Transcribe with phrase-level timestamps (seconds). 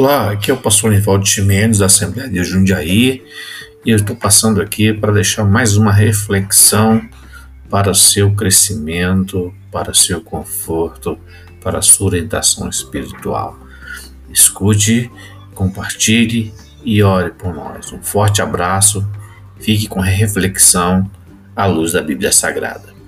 [0.00, 3.22] Olá, aqui é o pastor Nivaldo Chimenez, da Assembleia de Jundiaí,
[3.84, 7.06] e eu estou passando aqui para deixar mais uma reflexão
[7.68, 11.18] para seu crescimento, para seu conforto,
[11.62, 13.58] para sua orientação espiritual.
[14.32, 15.10] Escute,
[15.54, 17.92] compartilhe e ore por nós.
[17.92, 19.06] Um forte abraço,
[19.58, 21.10] fique com a reflexão
[21.54, 22.99] à luz da Bíblia Sagrada.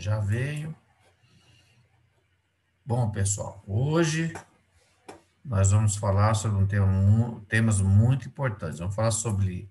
[0.00, 0.74] Já veio.
[2.84, 4.32] Bom, pessoal, hoje
[5.44, 8.78] nós vamos falar sobre um tema, temas muito importantes.
[8.78, 9.70] Vamos falar sobre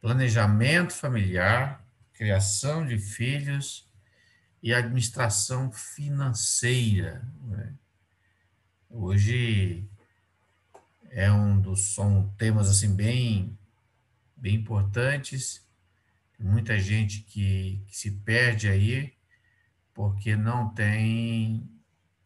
[0.00, 3.86] planejamento familiar, criação de filhos
[4.62, 7.22] e administração financeira.
[7.42, 7.74] Né?
[8.88, 9.86] Hoje
[11.10, 13.56] é um dos são temas assim bem
[14.36, 15.64] bem importantes
[16.44, 19.13] muita gente que, que se perde aí
[19.94, 21.70] porque não tem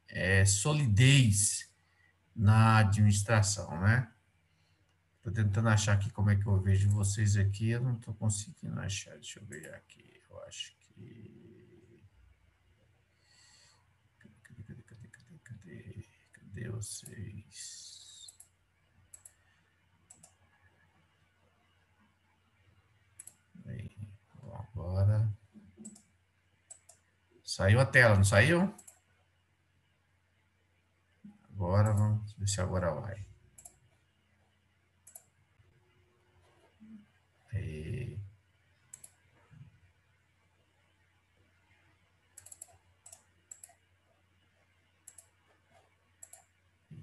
[0.09, 1.71] é, solidez
[2.35, 4.11] na administração, né?
[5.19, 8.81] Estou tentando achar aqui como é que eu vejo vocês aqui, eu não estou conseguindo
[8.81, 9.15] achar.
[9.15, 10.23] Deixa eu ver aqui.
[10.31, 12.01] Eu acho que.
[14.19, 17.89] Cadê, cadê, cadê, cadê, cadê, cadê vocês?
[24.79, 25.38] Agora.
[27.59, 28.73] Saiu a tela, não saiu?
[31.51, 33.27] Agora vamos ver se agora vai.
[37.55, 38.17] E...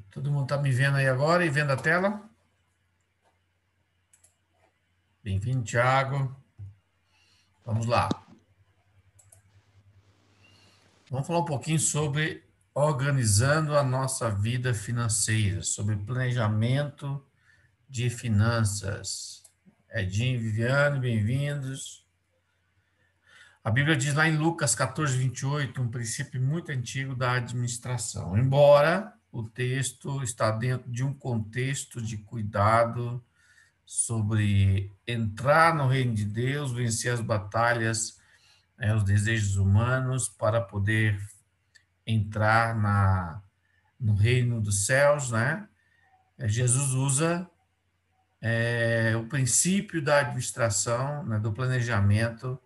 [0.10, 2.30] Todo mundo está me vendo aí agora e vendo a tela?
[5.22, 6.34] Bem-vindo, Thiago.
[7.66, 8.08] Vamos lá.
[11.16, 12.44] Vamos falar um pouquinho sobre
[12.74, 17.26] organizando a nossa vida financeira, sobre planejamento
[17.90, 19.42] de finanças.
[19.90, 22.06] Edinho Viviane, bem-vindos.
[23.64, 28.38] A Bíblia diz lá em Lucas 14, 28, um princípio muito antigo da administração.
[28.38, 33.24] Embora o texto está dentro de um contexto de cuidado
[33.86, 38.20] sobre entrar no reino de Deus, vencer as batalhas,
[38.78, 41.20] né, os desejos humanos, para poder
[42.06, 43.42] entrar na,
[44.00, 45.68] no reino dos céus, né?
[46.38, 47.50] É, Jesus usa
[48.42, 52.60] é, o princípio da administração, né, do planejamento,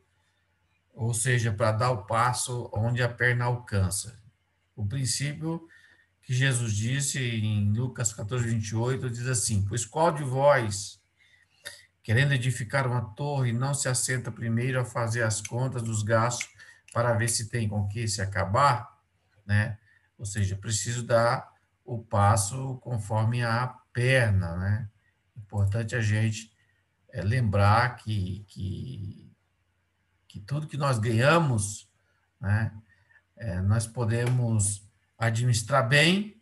[0.94, 4.20] ou seja, para dar o passo onde a perna alcança.
[4.76, 5.66] O princípio
[6.22, 10.99] que Jesus disse em Lucas 14, 28, diz assim: Pois qual de vós,
[12.10, 16.50] querendo edificar uma torre, não se assenta primeiro a fazer as contas dos gastos
[16.92, 18.98] para ver se tem com que se acabar,
[19.46, 19.78] né?
[20.18, 21.54] Ou seja, preciso dar
[21.86, 24.90] o passo conforme a perna, né?
[25.38, 26.52] Importante a gente
[27.10, 29.32] é, lembrar que, que,
[30.28, 31.88] que tudo que nós ganhamos,
[32.42, 32.74] né?
[33.38, 34.84] É, nós podemos
[35.16, 36.42] administrar bem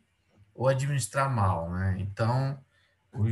[0.56, 1.98] ou administrar mal, né?
[2.00, 2.58] Então,
[3.12, 3.28] o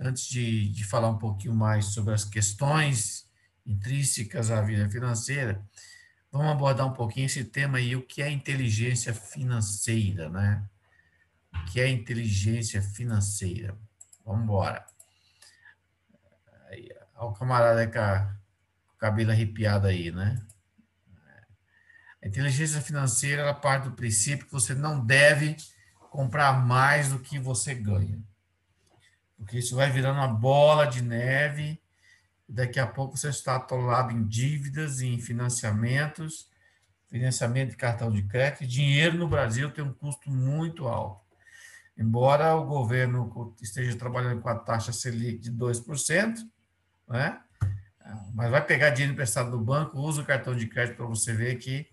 [0.00, 3.28] antes de, de falar um pouquinho mais sobre as questões
[3.66, 5.62] intrínsecas à vida financeira,
[6.32, 10.64] vamos abordar um pouquinho esse tema aí, o que é inteligência financeira, né?
[11.54, 13.76] O que é inteligência financeira?
[14.24, 14.86] Vamos embora.
[17.14, 20.40] Olha o camarada com, o cabelo arrepiado aí, né?
[22.22, 25.56] A inteligência financeira ela parte do princípio que você não deve
[26.10, 28.22] comprar mais do que você ganha
[29.40, 31.80] porque isso vai virando uma bola de neve,
[32.46, 36.50] e daqui a pouco você está atolado em dívidas, em financiamentos,
[37.08, 38.66] financiamento de cartão de crédito.
[38.66, 41.24] Dinheiro no Brasil tem um custo muito alto.
[41.96, 46.38] Embora o governo esteja trabalhando com a taxa Selic de 2%,
[47.08, 47.40] né?
[48.34, 51.56] mas vai pegar dinheiro emprestado do banco, usa o cartão de crédito para você ver
[51.56, 51.88] que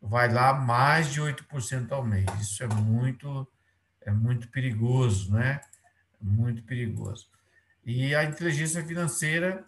[0.00, 2.26] vai lá mais de 8% ao mês.
[2.40, 3.46] Isso é muito,
[4.00, 5.60] é muito perigoso, né?
[6.20, 7.28] Muito perigoso.
[7.84, 9.64] E a inteligência financeira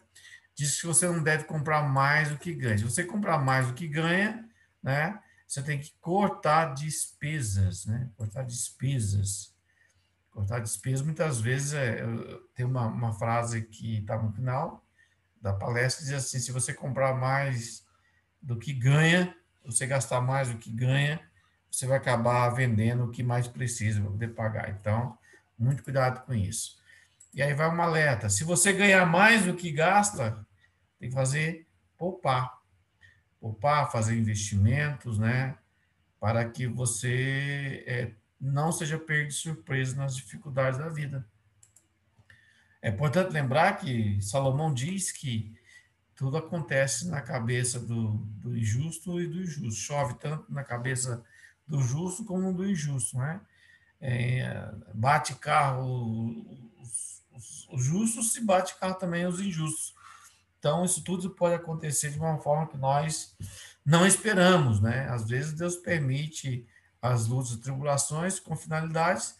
[0.55, 2.79] diz que você não deve comprar mais do que ganha.
[2.79, 4.49] Se você comprar mais do que ganha,
[4.83, 8.11] né, você tem que cortar despesas, né?
[8.17, 9.55] Cortar despesas.
[10.31, 12.03] Cortar despesas, muitas vezes, é,
[12.55, 14.83] tem uma, uma frase que está no final
[15.41, 17.85] da palestra, diz assim, se você comprar mais
[18.41, 21.21] do que ganha, você gastar mais do que ganha,
[21.71, 24.71] você vai acabar vendendo o que mais precisa para poder pagar.
[24.71, 25.19] Então,
[25.63, 26.77] Muito cuidado com isso.
[27.33, 28.29] E aí vai uma alerta.
[28.29, 30.45] Se você ganhar mais do que gasta,
[30.99, 32.61] tem que fazer poupar.
[33.41, 35.57] Poupar, fazer investimentos, né?
[36.19, 41.25] Para que você é, não seja pego de surpresa nas dificuldades da vida.
[42.83, 45.55] É importante lembrar que Salomão diz que
[46.17, 49.81] tudo acontece na cabeça do, do injusto e do injusto.
[49.81, 51.25] Chove tanto na cabeça
[51.67, 53.41] do justo como do injusto, né?
[54.05, 56.45] É, bate carro
[56.81, 59.95] os, os, os, justos, se bate carro também os injustos.
[60.59, 63.37] Então, isso tudo pode acontecer de uma forma que nós
[63.87, 65.09] não esperamos, né?
[65.09, 66.67] Às vezes Deus permite
[67.01, 69.37] as lutas e tribulações com finalidades,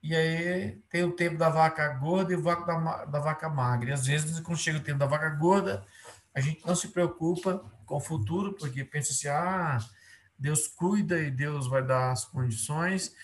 [0.00, 3.90] e aí tem o tempo da vaca gorda e o tempo da, da vaca magra.
[3.90, 5.84] E às vezes, quando chega o tempo da vaca gorda,
[6.32, 9.78] a gente não se preocupa com o futuro, porque pensa assim, ah,
[10.38, 13.14] Deus cuida e Deus vai dar as condições,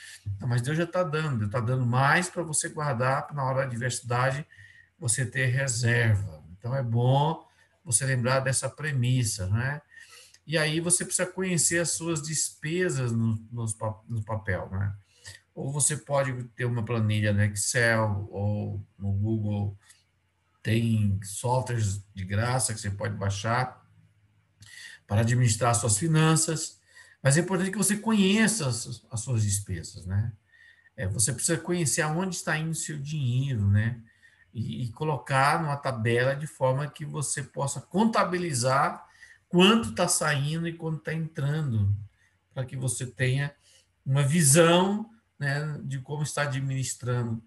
[0.41, 3.65] mas Deus já está dando, está dando mais para você guardar, para na hora da
[3.65, 4.45] adversidade
[4.99, 6.43] você ter reserva.
[6.59, 7.47] Então é bom
[7.85, 9.81] você lembrar dessa premissa, né?
[10.47, 13.67] E aí você precisa conhecer as suas despesas no, no,
[14.09, 14.95] no papel, né?
[15.55, 19.79] Ou você pode ter uma planilha no Excel ou no Google,
[20.63, 23.87] tem softwares de graça que você pode baixar
[25.07, 26.81] para administrar suas finanças.
[27.25, 30.31] Mas é importante que você conheça as, as suas despesas, né?
[30.94, 33.99] É, você precisa conhecer aonde está indo o seu dinheiro, né?
[34.53, 39.05] E, e, colocar numa tabela de forma que você possa contabilizar
[39.49, 41.97] quanto está saindo e quanto está entrando,
[42.53, 43.53] para que você tenha
[44.05, 47.43] uma visão né, de como está administrando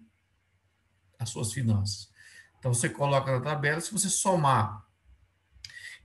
[1.20, 2.10] as suas finanças.
[2.58, 4.84] Então, você coloca na tabela, se você somar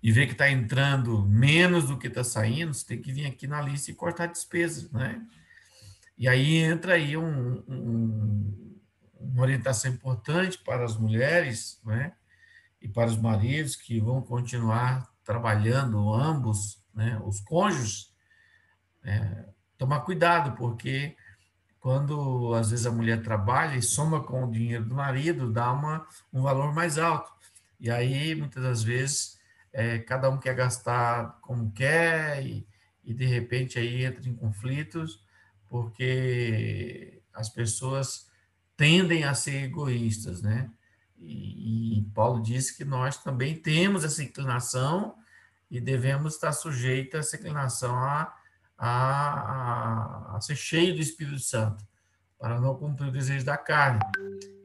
[0.03, 3.47] e ver que está entrando menos do que está saindo, você tem que vir aqui
[3.47, 5.25] na lista e cortar despesas, né?
[6.17, 8.79] E aí entra aí um, um,
[9.17, 12.11] uma orientação importante para as mulheres, né?
[12.81, 17.17] E para os maridos que vão continuar trabalhando, ambos, né?
[17.23, 18.13] Os cônjuges,
[19.05, 19.45] é,
[19.77, 21.15] tomar cuidado, porque
[21.79, 26.05] quando às vezes a mulher trabalha e soma com o dinheiro do marido, dá uma,
[26.31, 27.31] um valor mais alto.
[27.79, 29.41] E aí, muitas das vezes,
[29.73, 32.67] é, cada um quer gastar como quer e,
[33.03, 35.25] e de repente aí entra em conflitos
[35.67, 38.31] porque as pessoas
[38.77, 40.69] tendem a ser egoístas, né?
[41.17, 45.15] E, e Paulo disse que nós também temos essa inclinação
[45.71, 48.33] e devemos estar sujeitos a essa inclinação a,
[48.77, 51.83] a, a, a ser cheio do Espírito Santo,
[52.37, 54.01] para não cumprir o desejo da carne.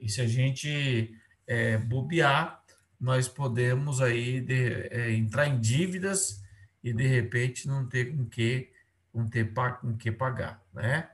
[0.01, 1.15] E se a gente
[1.47, 2.58] é, bobear,
[3.01, 6.43] nós podemos aí de, é, entrar em dívidas
[6.83, 8.73] e de repente não ter com que
[9.13, 11.11] com ter com que pagar, né?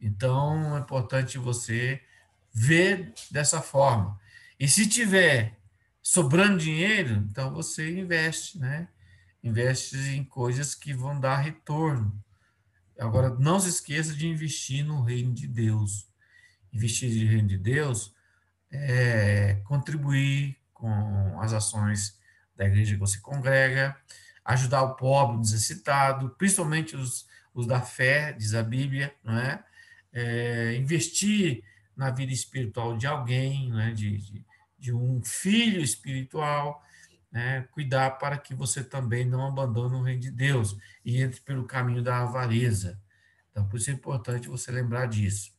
[0.00, 2.00] Então é importante você
[2.52, 4.18] ver dessa forma.
[4.58, 5.58] E se tiver
[6.02, 8.88] sobrando dinheiro, então você investe, né?
[9.42, 12.12] Investe em coisas que vão dar retorno.
[12.98, 16.08] Agora, não se esqueça de investir no reino de Deus.
[16.72, 18.12] Investir no reino de Deus
[18.70, 22.18] é contribuir com as ações
[22.56, 23.96] da igreja que você congrega,
[24.44, 29.62] ajudar o pobre, o necessitado, principalmente os, os da fé, diz a Bíblia, não é?
[30.12, 31.62] é investir
[31.96, 33.92] na vida espiritual de alguém, né?
[33.92, 34.44] de, de,
[34.78, 36.82] de um filho espiritual,
[37.30, 37.68] né?
[37.72, 42.02] cuidar para que você também não abandone o reino de Deus e entre pelo caminho
[42.02, 42.98] da avareza.
[43.50, 45.52] Então, por isso é importante você lembrar disso.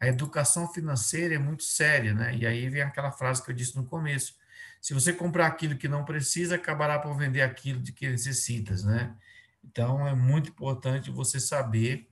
[0.00, 2.36] A educação financeira é muito séria, né?
[2.36, 4.34] E aí vem aquela frase que eu disse no começo:
[4.84, 9.16] se você comprar aquilo que não precisa, acabará por vender aquilo de que necessitas, né?
[9.64, 12.06] Então, é muito importante você saber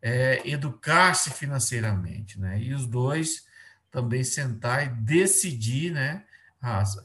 [0.00, 2.58] é, educar-se financeiramente, né?
[2.58, 3.46] E os dois
[3.90, 6.24] também sentar e decidir, né?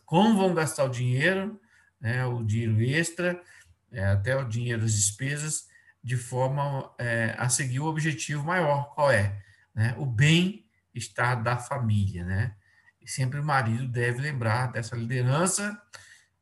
[0.06, 1.60] como vão gastar o dinheiro,
[2.00, 2.25] né?
[2.25, 3.38] O dinheiro extra,
[3.91, 5.68] é, até o dinheiro das despesas,
[6.01, 9.44] de forma é, a seguir o objetivo maior, qual é?
[9.75, 9.94] Né?
[9.98, 12.56] O bem-estar da família, né?
[13.01, 15.81] E sempre o marido deve lembrar dessa liderança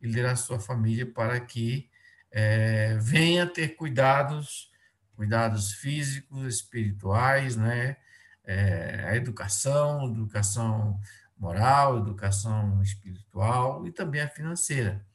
[0.01, 1.89] e liderar sua família para que
[2.31, 4.71] é, venha ter cuidados,
[5.15, 7.97] cuidados físicos, espirituais, né?
[8.43, 10.99] É, a educação, educação
[11.37, 15.05] moral, educação espiritual e também a financeira.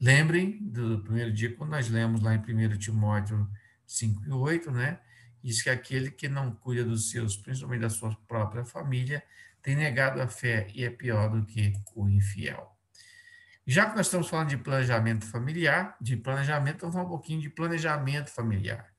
[0.00, 3.48] Lembrem do primeiro dia, quando nós lemos lá em 1 Timóteo
[3.86, 5.00] 5 e 8, né?
[5.42, 9.22] Diz que aquele que não cuida dos seus, principalmente da sua própria família,
[9.62, 12.76] tem negado a fé e é pior do que o infiel.
[13.66, 17.50] Já que nós estamos falando de planejamento familiar, de planejamento, vamos falar um pouquinho de
[17.50, 18.90] planejamento familiar.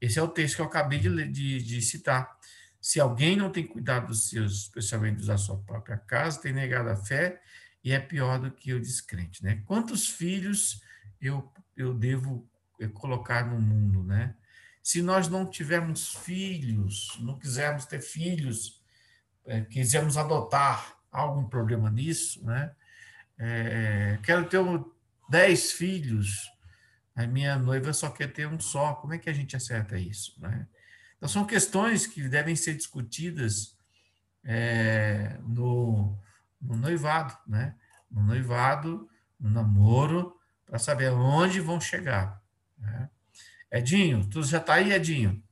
[0.00, 2.36] Esse é o texto que eu acabei de, de, de citar.
[2.80, 6.96] Se alguém não tem cuidado dos seus, especialmente da sua própria casa, tem negado a
[6.96, 7.40] fé
[7.84, 9.62] e é pior do que o descrente, né?
[9.64, 10.82] Quantos filhos
[11.20, 14.34] eu, eu devo eh, colocar no mundo, né?
[14.82, 18.81] Se nós não tivermos filhos, não quisermos ter filhos,
[19.70, 22.72] quisermos adotar, algum problema nisso, né?
[23.38, 24.58] É, quero ter
[25.28, 26.50] dez filhos,
[27.14, 28.94] a minha noiva só quer ter um só.
[28.94, 30.66] Como é que a gente acerta isso, né?
[31.16, 33.76] Então são questões que devem ser discutidas
[34.44, 36.18] é, no,
[36.60, 37.74] no noivado, né?
[38.10, 39.08] No noivado,
[39.38, 42.42] no namoro, para saber onde vão chegar.
[42.78, 43.08] Né?
[43.70, 45.42] Edinho, tu já está aí, Edinho?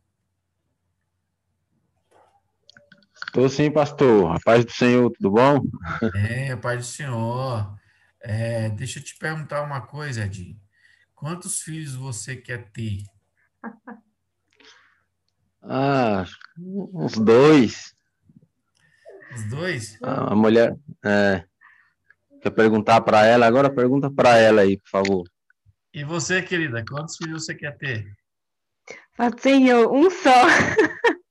[3.30, 4.34] Estou sim, pastor.
[4.34, 5.62] A paz do Senhor, tudo bom?
[6.16, 7.78] É, a paz do Senhor.
[8.20, 10.60] É, deixa eu te perguntar uma coisa, Edinho.
[11.14, 13.04] Quantos filhos você quer ter?
[15.62, 16.24] Ah,
[16.58, 17.94] uns dois.
[19.34, 19.98] Os dois?
[20.02, 21.44] A mulher é,
[22.40, 25.28] quer perguntar para ela, agora pergunta para ela aí, por favor.
[25.92, 28.10] E você, querida, quantos filhos você quer ter?
[29.38, 30.46] Senhor, um só.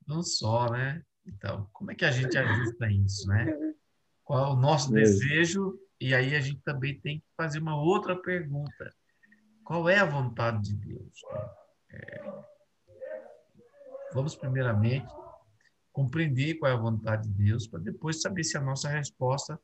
[0.07, 1.01] Um só, né?
[1.35, 3.73] Então, como é que a gente ajusta isso, né?
[4.23, 5.79] Qual é o nosso desejo?
[5.99, 8.93] E aí a gente também tem que fazer uma outra pergunta.
[9.63, 11.21] Qual é a vontade de Deus?
[11.91, 12.21] É,
[14.13, 15.07] vamos primeiramente
[15.91, 19.59] compreender qual é a vontade de Deus para depois saber se a nossa resposta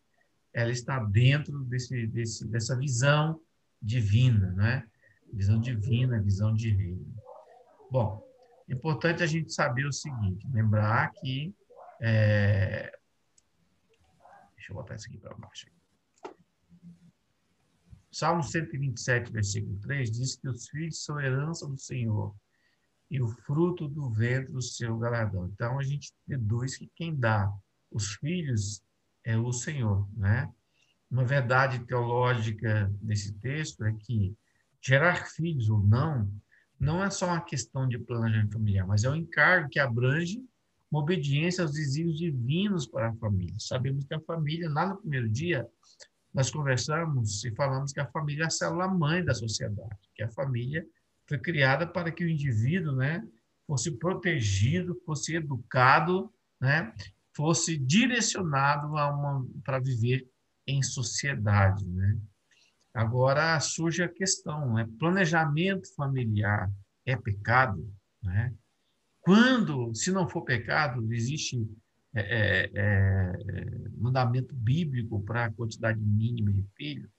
[0.54, 3.40] ela está dentro desse, desse, dessa visão
[3.82, 4.88] divina, né?
[5.32, 7.14] Visão divina, visão de reino.
[7.92, 8.35] Bom, é
[8.70, 11.54] importante a gente saber o seguinte, lembrar que
[12.02, 12.92] é...
[14.56, 15.68] deixa eu botar isso aqui para baixo.
[18.12, 22.34] Salmo 127, versículo 3 diz que os filhos são herança do Senhor
[23.12, 25.48] e o fruto do ventre do seu galardão.
[25.48, 27.52] Então a gente deduz que quem dá
[27.92, 28.82] os filhos
[29.24, 30.52] é o Senhor, né?
[31.10, 34.36] Uma verdade teológica desse texto é que
[34.82, 36.32] gerar filhos ou não
[36.80, 40.44] não é só uma questão de planejamento familiar, mas é um encargo que abrange
[40.92, 43.56] uma obediência aos desígnios divinos para a família.
[43.60, 45.68] Sabemos que a família, lá no primeiro dia,
[46.34, 50.30] nós conversamos e falamos que a família é a célula mãe da sociedade, que a
[50.30, 50.86] família
[51.28, 53.26] foi criada para que o indivíduo, né,
[53.66, 56.94] fosse protegido, fosse educado, né,
[57.36, 58.92] fosse direcionado
[59.64, 60.30] para viver
[60.68, 62.18] em sociedade, né?
[62.96, 64.88] Agora surge a questão, né?
[64.98, 66.72] planejamento familiar
[67.06, 67.94] é pecado?
[68.24, 68.54] Né?
[69.20, 71.70] Quando, se não for pecado, existe
[72.14, 77.12] é, é, é, mandamento bíblico para a quantidade mínima de filhos,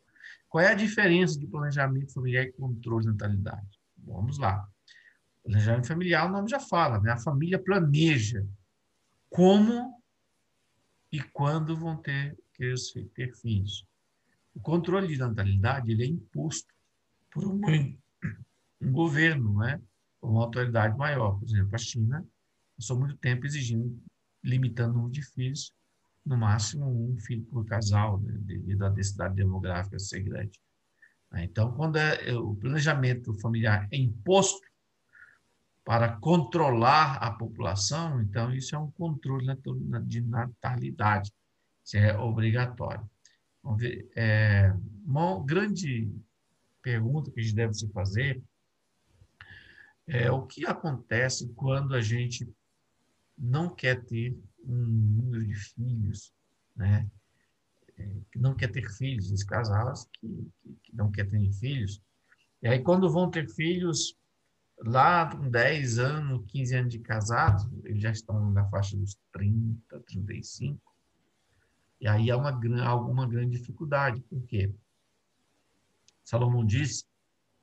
[0.48, 3.78] qual é a diferença de planejamento familiar e controle de natalidade?
[3.98, 4.66] Vamos lá.
[5.44, 7.12] Planejamento familiar, o nome já fala, né?
[7.12, 8.42] a família planeja
[9.28, 10.02] como
[11.12, 12.34] e quando vão ter,
[13.14, 13.86] ter filhos.
[14.56, 16.72] O controle de natalidade ele é imposto
[17.30, 17.60] por um,
[18.80, 19.78] um governo, né?
[20.22, 21.38] uma autoridade maior.
[21.38, 22.26] Por exemplo, a China
[22.74, 24.02] passou muito tempo exigindo,
[24.42, 25.74] limitando o número de filhos,
[26.24, 28.32] no máximo um filho por casal, né?
[28.38, 30.58] devido à densidade demográfica ser grande.
[31.34, 34.66] Então, quando é, o planejamento familiar é imposto
[35.84, 39.46] para controlar a população, então isso é um controle
[40.04, 41.30] de natalidade,
[41.84, 43.06] isso é obrigatório.
[43.66, 44.72] Vamos ver, é,
[45.04, 46.08] uma grande
[46.80, 48.40] pergunta que a gente deve se fazer
[50.06, 52.48] é o que acontece quando a gente
[53.36, 56.32] não quer ter um número de filhos,
[56.76, 57.10] né?
[57.98, 60.48] É, que não quer ter filhos, os casais que,
[60.84, 62.00] que não quer ter filhos.
[62.62, 64.16] E aí, quando vão ter filhos,
[64.78, 70.00] lá com 10 anos, 15 anos de casado, eles já estão na faixa dos 30,
[70.06, 70.80] 35,
[72.00, 72.50] e aí há uma,
[72.84, 74.72] alguma grande dificuldade, porque
[76.24, 77.06] Salomão diz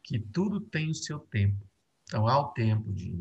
[0.01, 1.57] que tudo tem o seu tempo.
[2.03, 3.11] Então, há o tempo de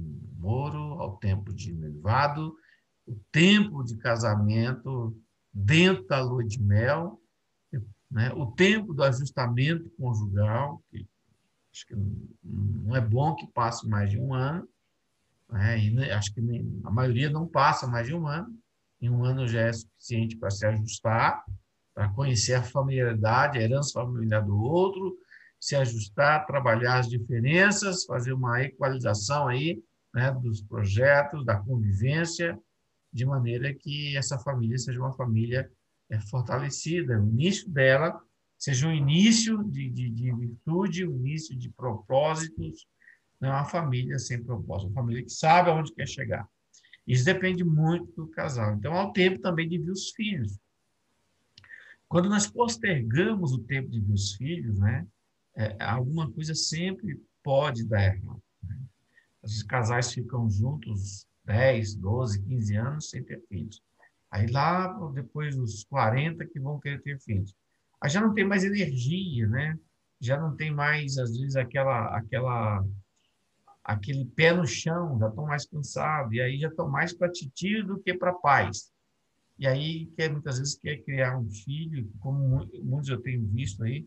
[0.42, 2.54] namoro, há o tempo de noivado,
[3.06, 5.16] o tempo de casamento
[5.52, 7.20] dentro da lua de mel,
[8.10, 8.32] né?
[8.34, 11.06] o tempo do ajustamento conjugal, que
[11.72, 11.94] acho que
[12.42, 14.68] não é bom que passe mais de um ano,
[15.50, 15.78] né?
[15.78, 16.40] e acho que
[16.84, 18.54] a maioria não passa mais de um ano,
[19.02, 21.44] em um ano já é suficiente para se ajustar,
[21.92, 25.18] para conhecer a familiaridade, a herança familiar do outro,
[25.60, 29.82] se ajustar, trabalhar as diferenças, fazer uma equalização aí,
[30.14, 32.58] né, dos projetos, da convivência,
[33.12, 35.70] de maneira que essa família seja uma família
[36.08, 38.18] é, fortalecida, o início dela
[38.58, 42.86] seja um início de, de, de virtude, um início de propósitos,
[43.40, 46.48] não é uma família sem propósito, uma família que sabe aonde quer chegar.
[47.06, 48.74] Isso depende muito do casal.
[48.74, 50.58] Então, há o tempo também de ver os filhos.
[52.08, 55.06] Quando nós postergamos o tempo de ver os filhos, né,
[55.56, 58.42] é, alguma coisa sempre pode dar errado.
[58.62, 58.78] Né?
[59.42, 63.82] Os casais ficam juntos 10, 12, 15 anos sem ter filhos.
[64.30, 67.54] Aí lá, depois dos 40, que vão querer ter filhos.
[68.00, 69.78] Aí já não tem mais energia, né?
[70.20, 72.84] Já não tem mais, às vezes, aquela, aquela,
[73.84, 77.84] aquele pé no chão, já estão mais cansados, e aí já estão mais para titio
[77.84, 78.92] do que para pais.
[79.58, 84.06] E aí, quer, muitas vezes, quer criar um filho, como muitos eu tenho visto aí,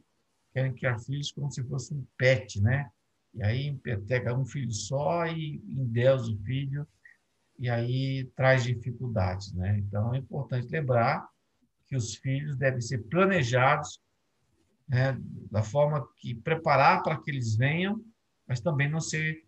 [0.54, 2.90] querem criar filhos como se fosse um pet, né?
[3.34, 3.78] E aí
[4.08, 6.88] pega um filho só e endeusa o filho,
[7.60, 9.78] e aí traz dificuldades, né?
[9.80, 11.28] Então, é importante lembrar
[11.86, 14.00] que os filhos devem ser planejados
[14.88, 15.18] né,
[15.52, 18.04] da forma que preparar para que eles venham,
[18.48, 19.45] mas também não ser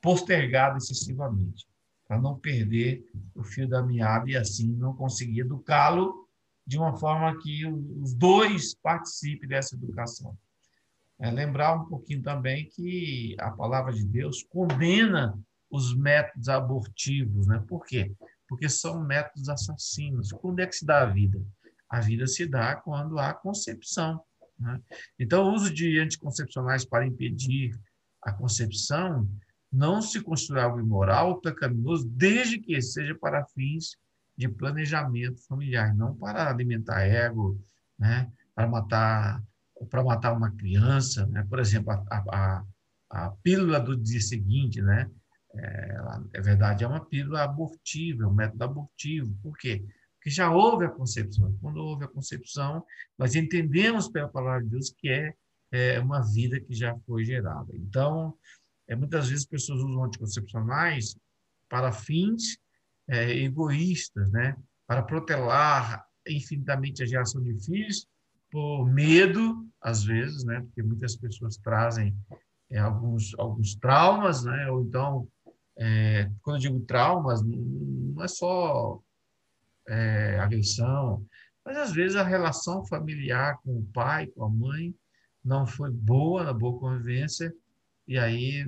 [0.00, 1.66] postergado excessivamente
[2.06, 6.26] para não perder o fio da meada e assim não conseguir educá-lo
[6.66, 10.36] de uma forma que os dois participem dessa educação.
[11.20, 15.38] É lembrar um pouquinho também que a palavra de Deus condena
[15.70, 17.62] os métodos abortivos, né?
[17.66, 18.12] Por quê?
[18.48, 20.32] Porque são métodos assassinos.
[20.32, 21.42] Quando é que se dá a vida?
[21.90, 24.22] A vida se dá quando há concepção.
[24.58, 24.80] Né?
[25.18, 27.78] Então, o uso de anticoncepcionais para impedir
[28.22, 29.28] a concepção
[29.72, 33.96] não se constitui algo imoral ou pecaminoso, desde que seja para fins
[34.36, 37.60] de planejamento familiar, não para alimentar ego,
[37.98, 38.30] né?
[38.54, 39.42] para matar
[39.90, 41.46] para matar uma criança, né?
[41.48, 42.64] por exemplo, a, a,
[43.10, 45.08] a pílula do dia seguinte, né?
[45.54, 45.96] É,
[46.34, 49.34] é verdade, é uma pílula abortiva, é um método abortivo.
[49.42, 49.84] Por quê?
[50.14, 51.56] Porque já houve a concepção.
[51.60, 52.84] Quando houve a concepção,
[53.16, 55.32] nós entendemos pela palavra de Deus que é,
[55.70, 57.74] é uma vida que já foi gerada.
[57.74, 58.36] Então,
[58.88, 61.16] é, muitas vezes pessoas usam anticoncepcionais
[61.68, 62.58] para fins
[63.06, 64.56] é, egoístas, né?
[64.86, 68.06] para protelar infinitamente a geração de filhos,
[68.50, 70.60] por medo, às vezes, né?
[70.62, 72.16] porque muitas pessoas trazem
[72.70, 74.70] é, alguns, alguns traumas, né?
[74.70, 75.28] ou então,
[75.76, 79.00] é, quando eu digo traumas, não é só
[79.86, 81.24] é, agressão,
[81.64, 84.94] mas às vezes a relação familiar com o pai, com a mãe,
[85.44, 87.54] não foi boa, na boa convivência,
[88.08, 88.66] e aí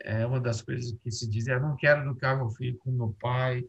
[0.00, 3.16] é uma das coisas que se diz, eu não quero educar meu filho como meu
[3.20, 3.62] pai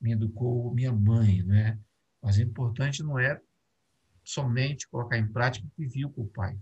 [0.00, 1.78] me educou, minha mãe, né?
[2.20, 3.40] Mas o importante não é
[4.24, 6.58] somente colocar em prática o que viu com o pai,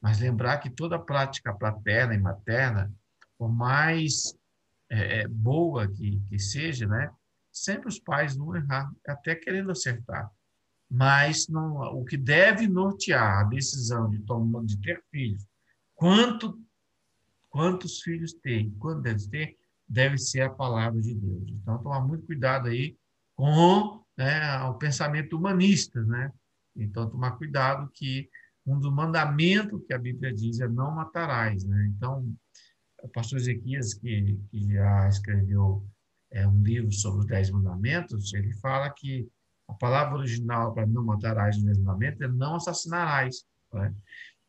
[0.00, 2.92] mas lembrar que toda prática paterna e materna,
[3.38, 4.34] por mais
[4.90, 7.10] é, é, boa que, que seja, né?
[7.52, 10.30] Sempre os pais vão errar, até querendo acertar.
[10.90, 15.46] Mas não, o que deve nortear a decisão de, tomar, de ter filhos,
[15.94, 16.58] quanto
[17.56, 19.56] quantos filhos tem, quando deve ter,
[19.88, 21.48] deve ser a palavra de Deus.
[21.48, 22.94] Então, tomar muito cuidado aí
[23.34, 26.30] com né, o pensamento humanista, né?
[26.76, 28.28] Então, tomar cuidado que
[28.66, 31.90] um dos mandamentos que a Bíblia diz é não matarás, né?
[31.96, 32.30] Então,
[33.02, 35.82] o pastor Ezequias, que, que já escreveu
[36.30, 39.26] é, um livro sobre os Dez Mandamentos, ele fala que
[39.66, 43.46] a palavra original para não matarás no Dez Mandamentos é não assassinarás.
[43.72, 43.94] Né?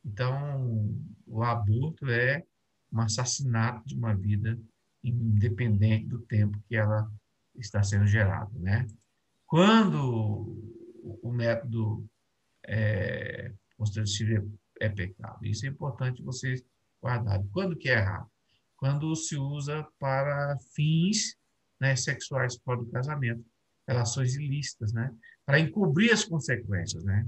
[0.04, 0.94] Então,
[1.26, 2.44] o aborto é
[2.92, 4.60] um assassinato de uma vida
[5.04, 7.10] independente do tempo que ela
[7.56, 8.88] está sendo gerada, né?
[9.46, 10.58] Quando
[11.22, 12.06] o método
[12.66, 16.64] é, constrangtivo é pecado, isso é importante vocês
[17.02, 17.48] guardarem.
[17.50, 18.30] Quando que é errado?
[18.76, 21.36] Quando se usa para fins
[21.80, 23.44] né, sexuais fora do casamento,
[23.88, 25.14] relações ilícitas, né?
[25.46, 27.26] Para encobrir as consequências, né?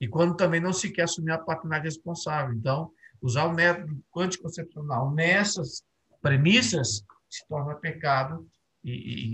[0.00, 2.54] E quando também não se quer assumir a paternidade responsável.
[2.54, 2.92] Então,
[3.24, 5.82] usar o método anticoncepcional nessas
[6.20, 8.46] premissas se torna pecado
[8.84, 8.92] e,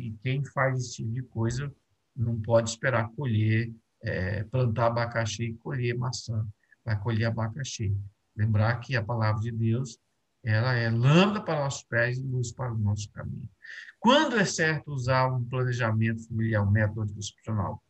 [0.09, 1.74] e, quem faz esse tipo de coisa
[2.14, 6.46] não pode esperar colher, é, plantar abacaxi e colher maçã,
[6.85, 7.96] vai colher abacaxi.
[8.37, 9.98] Lembrar que a palavra de Deus
[10.42, 13.48] ela é lâmpada para nossos pés e luz para o nosso caminho.
[13.98, 17.83] Quando é certo usar um planejamento familiar, um método anticoncepcional?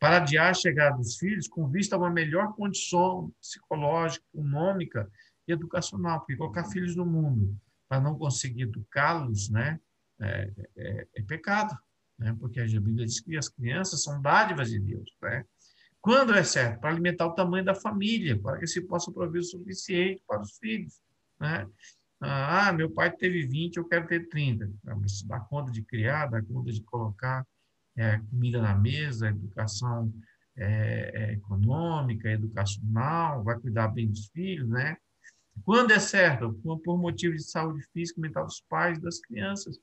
[0.00, 5.10] Para adiar a chegada dos filhos com vista a uma melhor condição psicológica, econômica
[5.52, 7.56] educacional, porque colocar filhos no mundo
[7.88, 9.80] para não conseguir educá-los, né,
[10.20, 11.76] é, é, é, pecado,
[12.18, 15.44] né, porque a Bíblia diz que as crianças são dádivas de Deus, né?
[16.00, 16.80] Quando é certo?
[16.80, 20.56] Para alimentar o tamanho da família, para que se possa prover o suficiente para os
[20.56, 21.00] filhos,
[21.40, 21.66] né?
[22.20, 24.70] Ah, meu pai teve 20, eu quero ter 30.
[24.86, 27.46] Ah, mas dá conta de criar, dá conta de colocar
[27.96, 30.12] é, comida na mesa, educação
[30.56, 34.96] é, é, econômica, educacional, vai cuidar bem dos filhos, né?
[35.64, 36.52] Quando é certo?
[36.62, 39.78] Por, por motivo de saúde física e mental dos pais e das crianças.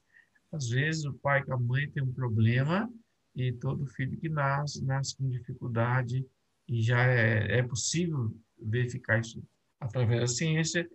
[0.52, 2.90] às vezes o pai com a mãe tem um problema
[3.36, 6.26] e todo filho que nasce, nasce com dificuldade
[6.68, 9.44] e já é, é possível verificar isso
[9.80, 10.90] através da ciência.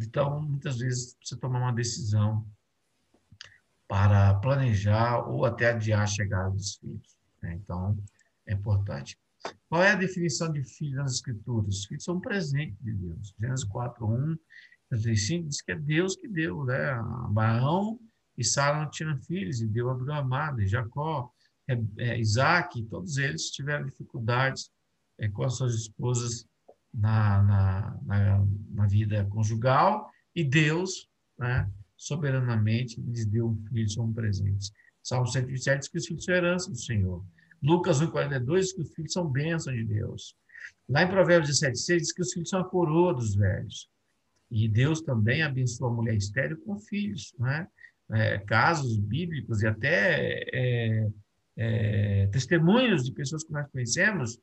[0.00, 2.46] Então, muitas vezes, você tomar uma decisão
[3.86, 7.16] para planejar ou até adiar a chegada dos filhos.
[7.42, 7.54] Né?
[7.54, 7.96] Então,
[8.46, 9.18] é importante.
[9.68, 11.76] Qual é a definição de filho nas Escrituras?
[11.76, 13.34] Os filhos são um presente de Deus.
[13.40, 14.36] Gênesis 4, 1,
[14.90, 16.64] 35 diz que é Deus que deu.
[16.64, 16.90] Né?
[16.90, 17.98] Abraão
[18.36, 21.30] e Sara não tinham filhos, e deu a amada, e Jacó,
[21.68, 24.70] é, é, Isaac, todos eles tiveram dificuldades
[25.18, 26.46] é, com as suas esposas
[26.92, 34.12] na, na, na, na, vida conjugal, e Deus, né, soberanamente, lhes deu um filho, são
[34.12, 34.72] presentes.
[35.02, 37.24] Salmo 127 diz que os filhos são herança do Senhor.
[37.62, 40.34] Lucas 1,42 diz que os filhos são bênção de Deus.
[40.88, 43.88] Lá em Provérbios 17,6 diz que os filhos são a coroa dos velhos.
[44.50, 47.32] E Deus também abençoa a mulher estéril com filhos.
[47.38, 47.66] Né?
[48.10, 51.08] É, casos bíblicos e até é,
[51.56, 54.38] é, testemunhos de pessoas que nós conhecemos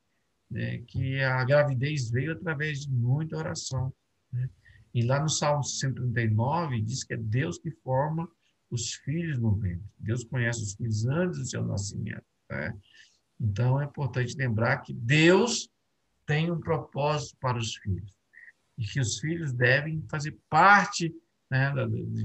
[0.49, 3.93] né, que a gravidez veio através de muita oração.
[4.31, 4.49] Né?
[4.93, 8.27] E lá no Salmo 139 diz que é Deus que forma
[8.71, 9.85] os filhos no ventre.
[9.97, 12.23] Deus conhece os filhos antes do seu nascimento.
[12.49, 12.75] Né?
[13.39, 15.69] Então é importante lembrar que Deus
[16.25, 18.13] tem um propósito para os filhos
[18.77, 21.13] e que os filhos devem fazer parte
[21.49, 21.73] né,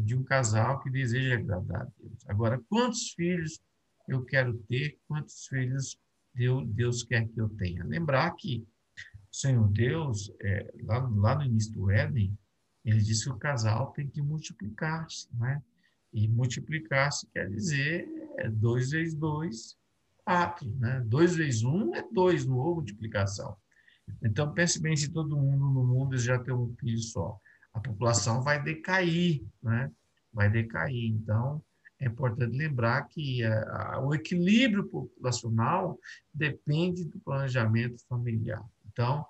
[0.03, 2.29] de um casal que deseja agradar a Deus.
[2.29, 3.61] Agora, quantos filhos
[4.09, 4.99] eu quero ter?
[5.09, 5.99] Quantos filhos
[6.35, 7.85] Deus, quer que eu tenha?
[7.85, 8.67] Lembrar que
[9.33, 12.37] o Senhor Deus, é, lá, lá no início do Éden,
[12.85, 15.63] ele disse que o casal tem que multiplicar-se, né?
[16.13, 19.77] E multiplicar-se quer dizer é dois vezes dois,
[20.25, 21.03] quatro, né?
[21.07, 23.57] Dois vezes um é dois, não houve multiplicação.
[24.23, 27.39] Então, pense bem se todo mundo no mundo já tem um filho só.
[27.73, 29.91] A população vai decair, né?
[30.33, 31.11] Vai decair.
[31.11, 31.63] Então,
[32.01, 35.99] é importante lembrar que a, eh, a, o equilíbrio populacional
[36.33, 38.63] depende do planejamento familiar.
[38.87, 39.25] Então,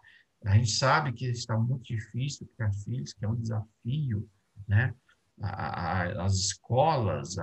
[0.45, 4.29] a gente sabe que está muito difícil criar filhos, que é um desafio,
[4.69, 4.95] né?
[5.41, 7.37] A, as escolas,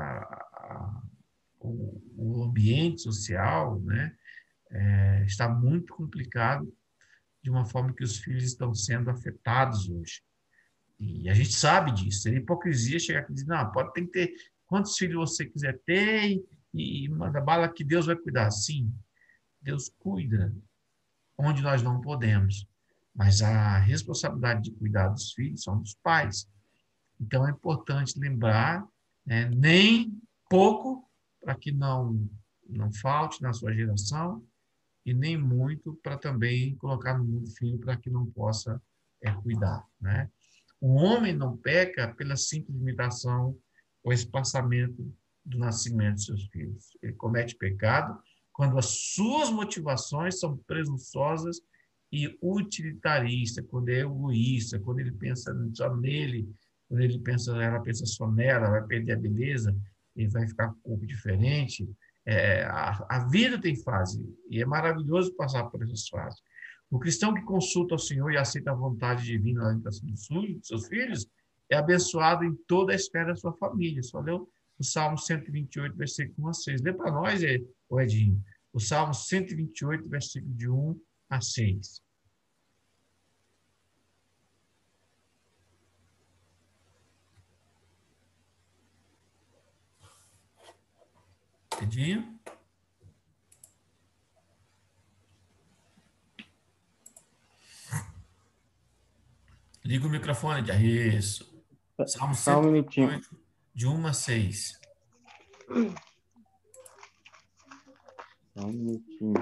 [1.68, 4.16] o, o, ambiente social, né?
[4.70, 6.72] É, está muito complicado
[7.44, 10.22] de uma forma que os filhos estão sendo afetados hoje.
[11.00, 12.30] E a gente sabe disso.
[12.30, 14.34] É hipocrisia chegar aqui e dizer, não, pode ter que ter
[14.68, 16.42] quantos filhos você quiser ter
[16.74, 18.52] e, manda bala que Deus vai cuidar.
[18.52, 18.94] Sim,
[19.62, 20.56] Deus cuida
[21.38, 22.68] onde nós não podemos.
[23.14, 26.48] Mas a responsabilidade de cuidar dos filhos são dos pais.
[27.20, 28.86] Então é importante lembrar,
[29.26, 30.18] né, nem
[30.50, 31.10] pouco,
[31.42, 32.30] para que não,
[32.70, 34.46] não falte na sua geração,
[35.06, 38.82] e nem muito para também colocar no mundo filho para que não possa
[39.24, 39.84] é, cuidar.
[40.00, 40.30] Né?
[40.80, 43.58] O homem não peca pela simples limitação
[44.04, 46.98] ou espaçamento do nascimento de seus filhos.
[47.02, 48.20] Ele comete pecado
[48.52, 51.62] quando as suas motivações são presunçosas
[52.12, 56.48] e utilitarista, quando é egoísta, quando ele pensa só nele,
[56.88, 59.76] quando ele pensa, ela pensa só nela, vai perder a beleza,
[60.16, 61.88] ele vai ficar um pouco diferente,
[62.26, 66.40] é, a, a, vida tem fase e é maravilhoso passar por essas fases.
[66.90, 70.88] O cristão que consulta ao Senhor e aceita a vontade divina na alimentação dos seus
[70.88, 71.28] filhos
[71.70, 74.04] é abençoado em toda a esfera da sua família.
[74.04, 74.48] Só leu
[74.78, 76.82] o Salmo 128, versículo 1 a 6.
[76.82, 77.42] Lê para nós,
[77.90, 78.44] o Edinho.
[78.74, 82.02] O Salmo 128, versículo de 1 a 6.
[91.82, 92.40] Rapidinho.
[99.84, 100.76] Liga o microfone, já.
[100.76, 101.52] Isso.
[102.06, 103.20] Salmo Só um minutinho.
[103.74, 104.80] De 1 a 6.
[108.54, 109.34] Só um minutinho.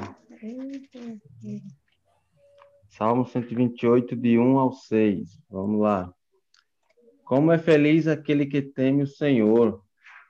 [2.88, 5.42] Salmo 128, de 1 ao 6.
[5.50, 6.14] Vamos lá.
[7.26, 9.84] Como é feliz aquele que teme o Senhor,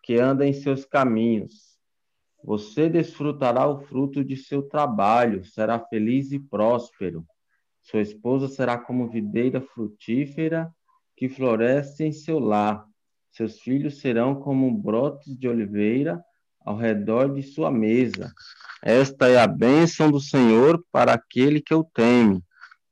[0.04, 1.69] que anda em seus caminhos.
[2.44, 7.26] Você desfrutará o fruto de seu trabalho, será feliz e próspero.
[7.82, 10.72] Sua esposa será como videira frutífera
[11.16, 12.86] que floresce em seu lar.
[13.32, 16.24] Seus filhos serão como brotos de oliveira
[16.62, 18.32] ao redor de sua mesa.
[18.82, 22.42] Esta é a bênção do Senhor para aquele que o teme.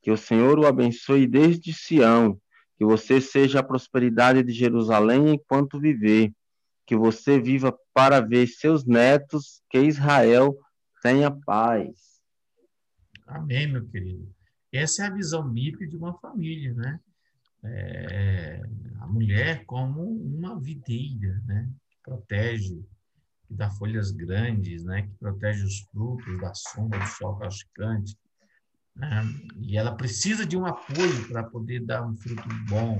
[0.02, 2.38] Que o Senhor o abençoe desde Sião.
[2.76, 6.32] Que você seja a prosperidade de Jerusalém enquanto viver
[6.88, 10.58] que você viva para ver seus netos, que Israel
[11.02, 12.22] tenha paz.
[13.26, 14.34] Amém, meu querido.
[14.72, 16.98] Essa é a visão bíblica de uma família, né?
[17.62, 18.62] É,
[19.00, 21.68] a mulher como uma videira, né?
[22.02, 22.82] protege,
[23.46, 25.02] que dá folhas grandes, né?
[25.02, 28.16] que protege os frutos da sombra do sol cascante.
[28.96, 29.22] Né?
[29.58, 32.98] E ela precisa de um apoio para poder dar um fruto bom.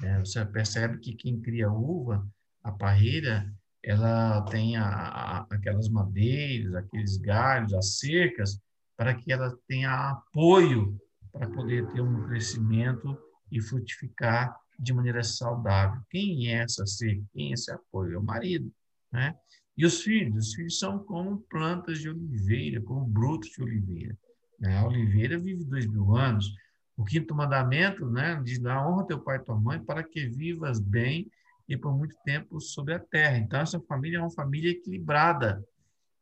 [0.00, 0.20] Né?
[0.20, 2.26] Você percebe que quem cria uva,
[2.66, 3.48] a parreira,
[3.80, 8.60] ela tem a, a, aquelas madeiras, aqueles galhos, as cercas,
[8.96, 11.00] para que ela tenha apoio
[11.30, 13.16] para poder ter um crescimento
[13.52, 16.00] e frutificar de maneira saudável.
[16.10, 17.22] Quem é essa cerca?
[17.32, 18.14] Quem é esse apoio?
[18.14, 18.72] É o marido.
[19.12, 19.32] Né?
[19.76, 20.48] E os filhos?
[20.48, 24.18] Os filhos são como plantas de oliveira, como brotos de oliveira.
[24.58, 24.76] Né?
[24.76, 26.52] A oliveira vive dois mil anos.
[26.96, 31.30] O quinto mandamento né, diz: honra teu pai e tua mãe para que vivas bem
[31.68, 33.38] e por muito tempo sobre a terra.
[33.38, 35.64] Então, essa família é uma família equilibrada.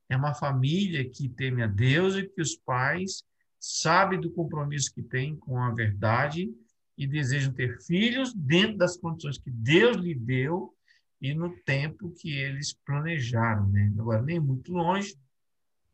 [0.08, 3.24] É uma família que teme a Deus e que os pais
[3.58, 6.50] sabem do compromisso que têm com a verdade
[6.96, 10.74] e desejam ter filhos dentro das condições que Deus lhe deu
[11.20, 13.66] e no tempo que eles planejaram.
[13.68, 13.92] Né?
[13.98, 15.16] Agora, nem muito longe,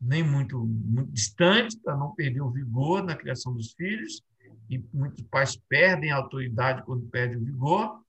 [0.01, 4.23] nem muito, muito distante, para não perder o vigor na criação dos filhos,
[4.69, 8.00] e muitos pais perdem a autoridade quando perdem o vigor,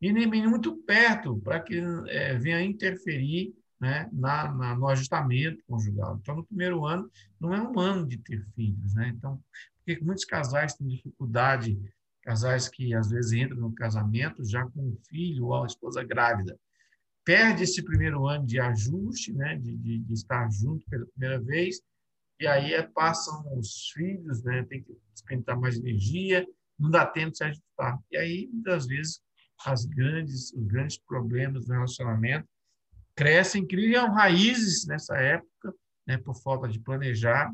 [0.00, 6.18] e nem muito perto, para que é, venha interferir né, na, na, no ajustamento conjugal.
[6.20, 8.94] Então, no primeiro ano, não é um ano de ter filhos.
[8.94, 9.12] Né?
[9.14, 9.42] Então,
[9.84, 11.78] porque muitos casais têm dificuldade,
[12.22, 16.58] casais que às vezes entram no casamento já com um filho ou a esposa grávida,
[17.24, 21.80] perde esse primeiro ano de ajuste, né, de, de, de estar junto pela primeira vez,
[22.38, 26.46] e aí é, passam os filhos, né, tem que experimentar mais energia,
[26.78, 27.98] não dá tempo de se ajustar.
[28.10, 29.20] E aí, muitas vezes,
[29.64, 32.48] as grandes, os grandes problemas do relacionamento
[33.14, 35.74] crescem, criam raízes nessa época,
[36.06, 37.52] né, por falta de planejar.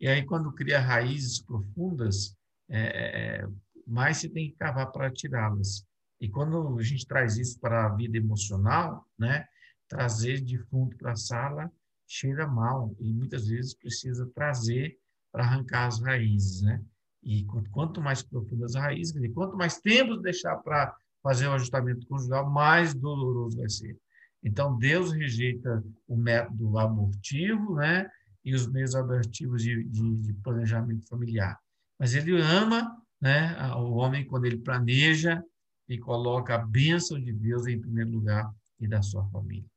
[0.00, 2.36] E aí, quando cria raízes profundas,
[2.68, 3.48] é, é,
[3.86, 5.86] mais se tem que cavar para tirá-las.
[6.20, 9.46] E quando a gente traz isso para a vida emocional, né,
[9.88, 11.70] trazer de fundo para a sala
[12.06, 14.98] cheira mal e muitas vezes precisa trazer
[15.30, 16.82] para arrancar as raízes, né?
[17.26, 22.48] E quanto mais profundas as raízes, quanto mais tempo deixar para fazer o ajustamento conjugal,
[22.48, 23.98] mais doloroso vai ser.
[24.44, 28.08] Então, Deus rejeita o método abortivo, né?
[28.44, 31.58] E os meios abortivos de, de, de planejamento familiar.
[31.98, 35.42] Mas ele ama né, o homem quando ele planeja
[35.88, 39.68] e coloca a bênção de Deus em primeiro lugar e da sua família.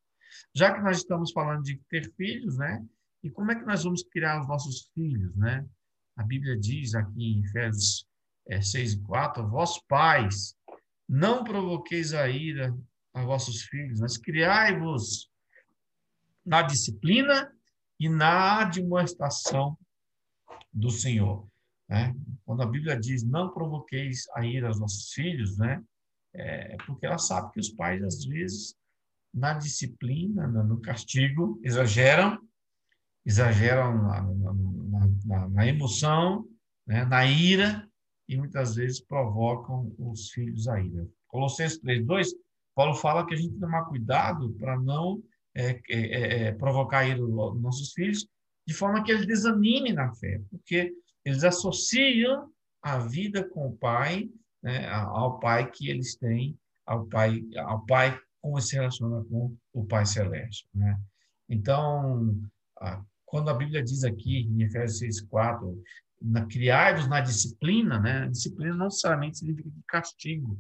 [0.53, 2.85] Já que nós estamos falando de ter filhos, né?
[3.23, 5.65] E como é que nós vamos criar os nossos filhos, né?
[6.19, 8.05] A Bíblia diz aqui em Efésios
[8.49, 10.53] é, 6 e 4, vós pais,
[11.07, 12.77] não provoqueis a ira
[13.13, 15.31] a vossos filhos, mas criai-vos
[16.45, 17.49] na disciplina
[17.97, 19.77] e na admoestação
[20.73, 21.47] do Senhor.
[21.87, 22.13] Né?
[22.43, 25.81] Quando a Bíblia diz não provoqueis a ira aos nossos filhos, né?
[26.33, 28.75] É porque ela sabe que os pais, às vezes,
[29.33, 32.37] na disciplina, no castigo, exageram,
[33.25, 34.53] exageram na, na,
[35.25, 36.45] na, na emoção,
[36.87, 37.05] né?
[37.05, 37.87] na ira,
[38.27, 41.07] e muitas vezes provocam os filhos a ira.
[41.27, 42.27] Colossenses 3,2,
[42.75, 45.21] Paulo fala que a gente tem que tomar cuidado para não
[45.55, 48.27] é, é, é, é provocar a ira dos nossos filhos,
[48.67, 50.93] de forma que eles desanimem na fé, porque
[51.25, 54.29] eles associam a vida com o pai
[54.61, 59.85] né, ao Pai que eles têm, ao Pai, ao Pai como se relaciona com o
[59.85, 60.67] Pai Celeste.
[60.73, 60.97] Né?
[61.47, 62.37] Então,
[63.29, 68.27] quando a Bíblia diz aqui, em Efésios 6,4, criai-vos na disciplina, né?
[68.27, 70.59] disciplina não necessariamente significa castigo,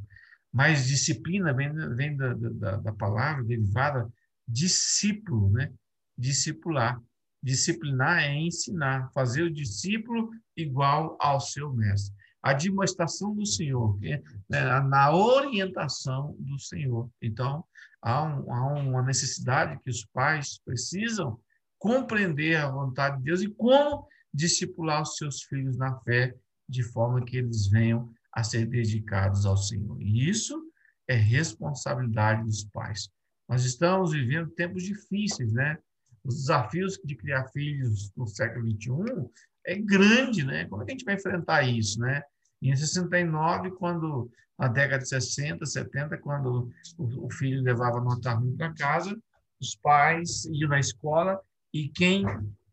[0.53, 4.07] mas disciplina vem, vem da, da, da palavra derivada
[4.47, 5.71] discípulo, né?
[6.17, 7.01] discipular.
[7.41, 14.21] Disciplinar é ensinar, fazer o discípulo igual ao seu mestre a demonstração do Senhor, é,
[14.49, 17.09] né, na orientação do Senhor.
[17.21, 17.65] Então,
[18.01, 21.37] há, um, há, uma necessidade que os pais precisam
[21.79, 26.35] compreender a vontade de Deus e como discipular os seus filhos na fé,
[26.67, 29.99] de forma que eles venham a ser dedicados ao Senhor.
[29.99, 30.61] E isso
[31.07, 33.09] é responsabilidade dos pais.
[33.47, 35.77] Nós estamos vivendo tempos difíceis, né?
[36.23, 39.27] Os desafios de criar filhos no século XXI
[39.65, 40.65] é grande, né?
[40.65, 42.21] Como é que a gente vai enfrentar isso, né?
[42.61, 48.73] Em 69, quando na década de 60, 70, quando o, filho levava nota ruim para
[48.73, 49.17] casa,
[49.59, 51.39] os pais iam na escola
[51.73, 52.25] e quem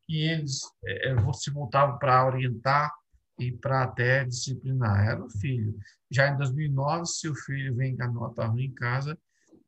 [0.07, 2.93] que eles é, se voltavam para orientar
[3.39, 5.77] e para até disciplinar era o filho.
[6.11, 9.19] Já em 2009, se o filho vem com a nota ruim em casa,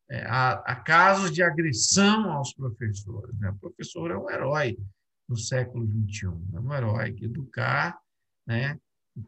[0.08, 3.36] é, há, há, casos de agressão aos professores.
[3.38, 3.50] Né?
[3.50, 4.78] O professor é um herói
[5.28, 7.98] no século XXI, é um herói que educar,
[8.46, 8.78] né?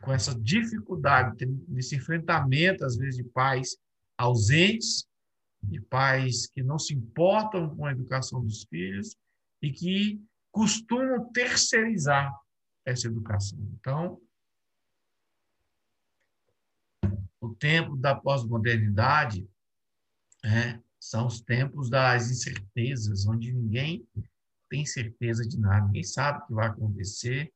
[0.00, 3.76] com essa dificuldade, nesse enfrentamento, às vezes, de pais
[4.16, 5.06] ausentes,
[5.62, 9.16] de pais que não se importam com a educação dos filhos
[9.62, 12.32] e que costumam terceirizar
[12.84, 13.58] essa educação.
[13.78, 14.20] Então,
[17.40, 19.48] o tempo da pós-modernidade
[20.44, 24.06] é, são os tempos das incertezas, onde ninguém
[24.68, 27.52] tem certeza de nada, ninguém sabe o que vai acontecer.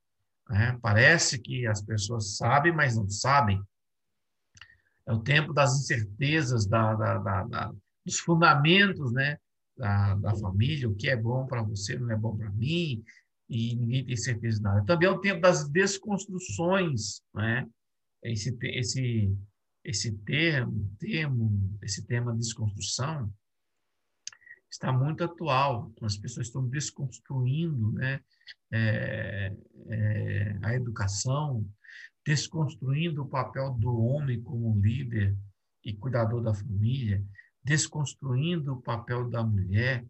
[0.51, 3.63] É, parece que as pessoas sabem, mas não sabem.
[5.07, 9.39] É o tempo das incertezas, da, da, da, da dos fundamentos né,
[9.77, 13.03] da, da família, o que é bom para você não é bom para mim,
[13.49, 14.85] e ninguém tem certeza de nada.
[14.85, 17.69] Também é o tempo das desconstruções, né?
[18.23, 19.37] Esse, esse,
[19.85, 23.31] esse termo, termo, esse tema desconstrução
[24.71, 25.93] está muito atual.
[26.03, 28.21] As pessoas estão desconstruindo, né?
[28.73, 29.55] É,
[29.89, 31.65] é, a educação,
[32.25, 35.37] desconstruindo o papel do homem como líder
[35.85, 37.23] e cuidador da família,
[37.65, 40.05] desconstruindo o papel da mulher,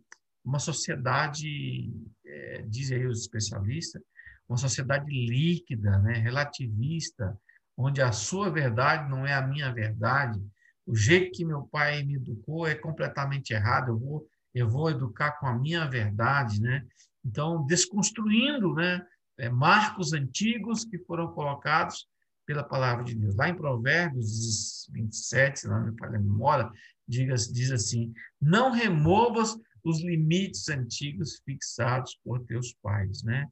[0.45, 1.93] uma sociedade,
[2.27, 4.03] é, dizem aí os especialistas,
[4.49, 7.39] uma sociedade líquida, né, relativista,
[7.77, 10.41] onde a sua verdade não é a minha verdade,
[10.87, 15.33] o jeito que meu pai me educou é completamente errado, eu vou, eu vou educar
[15.33, 16.85] com a minha verdade, né?
[17.25, 19.05] Então, desconstruindo né,
[19.39, 22.07] é, marcos antigos que foram colocados
[22.47, 23.35] pela palavra de Deus.
[23.35, 26.71] Lá em Provérbios 27, se não me falha a memória,
[27.09, 33.47] diz, diz assim: Não removas os limites antigos fixados por teus pais, né?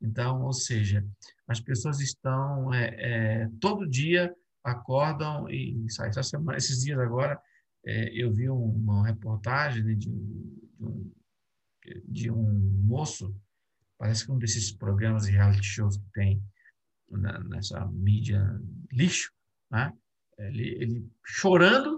[0.00, 1.04] Então, ou seja,
[1.46, 6.10] as pessoas estão é, é, todo dia acordam e saem.
[6.10, 7.40] Essa semana, esses dias agora,
[7.84, 11.12] é, eu vi uma reportagem né, de, um,
[12.04, 12.52] de um
[12.84, 13.34] moço,
[13.96, 16.42] parece que um desses programas de reality shows que tem
[17.10, 18.42] na, nessa mídia
[18.92, 19.32] lixo,
[19.70, 19.92] né?
[20.38, 21.97] ele, ele chorando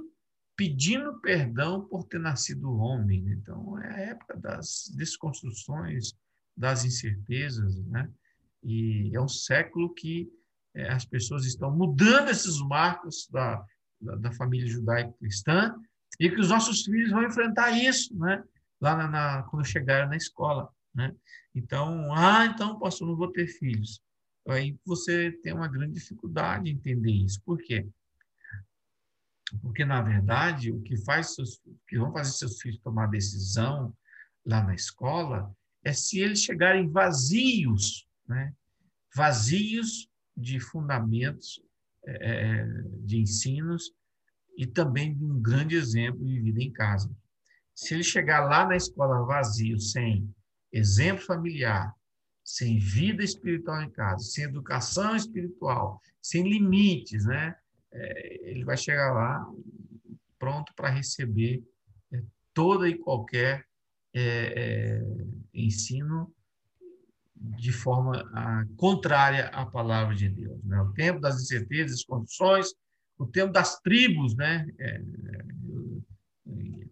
[0.60, 3.22] pedindo perdão por ter nascido homem.
[3.22, 3.32] Né?
[3.32, 6.12] Então, é a época das desconstruções,
[6.54, 8.10] das incertezas, né?
[8.62, 10.30] E é um século que
[10.74, 13.64] é, as pessoas estão mudando esses marcos da,
[13.98, 15.74] da, da família judaico-cristã
[16.20, 18.44] e que os nossos filhos vão enfrentar isso, né?
[18.82, 21.16] Lá na, na, quando chegarem na escola, né?
[21.54, 24.02] Então, ah, então, pastor, não vou ter filhos.
[24.46, 27.40] Aí você tem uma grande dificuldade em entender isso.
[27.46, 27.88] Por quê?
[29.58, 33.94] Porque, na verdade, o que faz seus, que vão fazer seus filhos tomar decisão
[34.44, 38.52] lá na escola é se eles chegarem vazios, né?
[39.14, 41.60] vazios de fundamentos
[42.06, 42.64] é,
[43.04, 43.92] de ensinos
[44.56, 47.10] e também de um grande exemplo de vida em casa.
[47.74, 50.28] Se ele chegar lá na escola vazio, sem
[50.72, 51.94] exemplo familiar,
[52.44, 57.54] sem vida espiritual em casa, sem educação espiritual, sem limites, né?
[57.92, 59.46] É, ele vai chegar lá
[60.38, 61.62] pronto para receber
[62.12, 62.22] é,
[62.54, 63.64] toda e qualquer
[64.14, 65.02] é, é
[65.54, 66.32] ensino
[67.34, 70.62] de forma a, contrária à palavra de Deus.
[70.64, 70.80] Né?
[70.80, 72.74] O tempo das incertezas, condições,
[73.18, 74.66] o tempo das tribos, né?
[74.78, 75.02] É,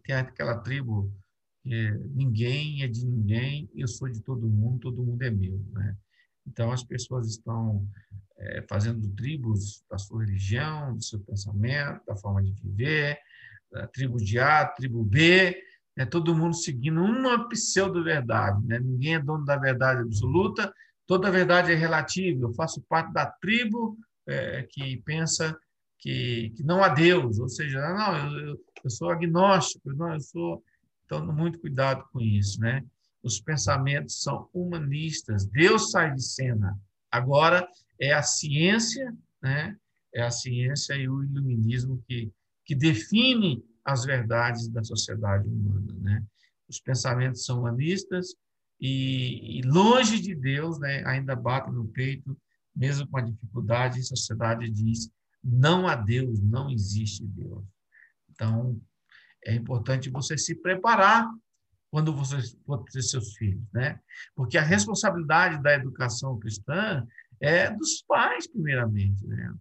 [0.05, 1.13] tem aquela tribo
[2.15, 5.97] ninguém é de ninguém, eu sou de todo mundo, todo mundo é meu, né?
[6.49, 7.87] Então as pessoas estão
[8.39, 13.19] é, fazendo tribos da sua religião, do seu pensamento, da forma de viver,
[13.71, 15.57] da tribo de A, tribo B,
[15.97, 18.65] né, todo mundo seguindo uma pseudo-verdade.
[18.67, 18.79] Né?
[18.79, 20.73] Ninguém é dono da verdade absoluta,
[21.07, 22.45] toda verdade é relativa.
[22.45, 25.59] Eu faço parte da tribo é, que pensa
[25.99, 30.63] que, que, não há Deus, ou seja, não, eu, eu sou agnóstico, não, eu sou.
[31.05, 32.85] Então, muito cuidado com isso, né?
[33.23, 35.47] Os pensamentos são humanistas.
[35.47, 36.79] Deus sai de cena.
[37.11, 37.67] Agora
[38.01, 39.77] é a ciência, né?
[40.15, 42.33] É a ciência e o iluminismo que,
[42.65, 46.25] que define as verdades da sociedade humana, né?
[46.69, 48.35] Os pensamentos são humanistas
[48.81, 51.03] e, e longe de Deus, né?
[51.07, 52.37] Ainda batem no peito,
[52.75, 55.11] mesmo com a dificuldade, a sociedade diz:
[55.43, 57.65] não há Deus, não existe Deus.
[58.31, 58.81] Então,
[59.45, 61.29] é importante você se preparar
[61.91, 63.99] quando você for ter seus filhos, né?
[64.35, 67.07] Porque a responsabilidade da educação cristã
[67.41, 69.55] é dos pais, primeiramente, né?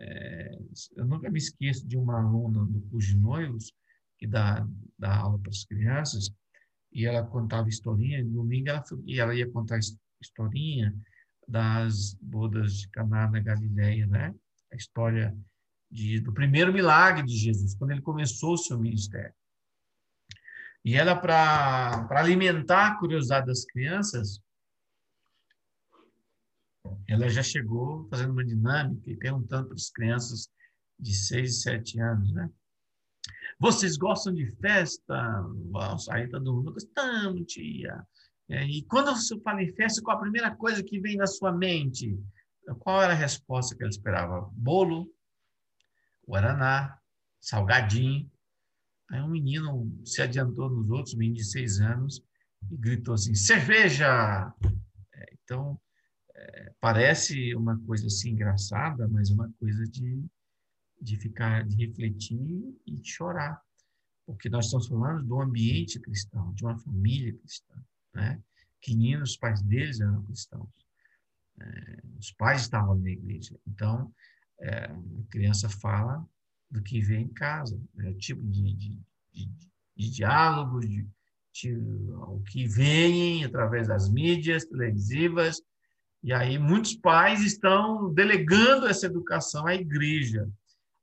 [0.00, 0.58] É,
[0.96, 3.72] eu nunca me esqueço de uma aluna do curso de noivos
[4.16, 4.66] que dá,
[4.98, 6.30] dá aula para as crianças
[6.92, 8.22] e ela contava historinha.
[8.24, 9.78] No domingo ela, e ela ia contar
[10.20, 10.94] historinha
[11.46, 14.34] das bodas de Caná na Galileia, né?
[14.72, 15.36] A história
[15.90, 19.34] de, do primeiro milagre de Jesus, quando ele começou o seu ministério.
[20.84, 24.40] E ela, para alimentar a curiosidade das crianças,
[27.06, 30.48] ela já chegou fazendo uma dinâmica e perguntando para as crianças
[30.98, 32.50] de 6 e 7 anos, né?
[33.58, 35.44] Vocês gostam de festa?
[36.10, 38.06] Aí todo mundo, gostamos, tia.
[38.48, 41.52] É, e quando você fala em festa, qual a primeira coisa que vem na sua
[41.52, 42.18] mente?
[42.78, 44.48] Qual era a resposta que ela esperava?
[44.52, 45.12] Bolo,
[46.26, 46.98] guaraná,
[47.40, 48.30] salgadinho.
[49.10, 52.22] Aí um menino se adiantou nos outros, um menino de seis anos,
[52.70, 54.52] e gritou assim: cerveja!
[55.14, 55.80] É, então,
[56.34, 60.24] é, parece uma coisa assim engraçada, mas uma coisa de,
[61.00, 63.60] de ficar, de refletir e de chorar.
[64.26, 67.74] Porque nós estamos falando do ambiente cristão, de uma família cristã.
[68.14, 68.42] Né?
[68.80, 70.68] Que os pais deles eram cristãos.
[71.60, 73.58] É, os pais estavam na igreja.
[73.66, 74.12] Então,
[74.60, 76.28] é, a criança fala
[76.70, 78.10] do que vê em casa, né?
[78.10, 79.00] o tipo de, de,
[79.32, 79.50] de,
[79.96, 81.06] de diálogo, de,
[81.52, 85.60] de, o que vem através das mídias televisivas,
[86.22, 90.48] e aí muitos pais estão delegando essa educação à igreja.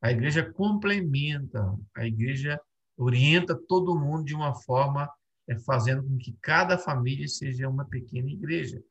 [0.02, 2.60] A igreja complementa, a igreja
[2.98, 5.10] orienta todo mundo de uma forma
[5.48, 8.82] é, fazendo com que cada família seja uma pequena igreja.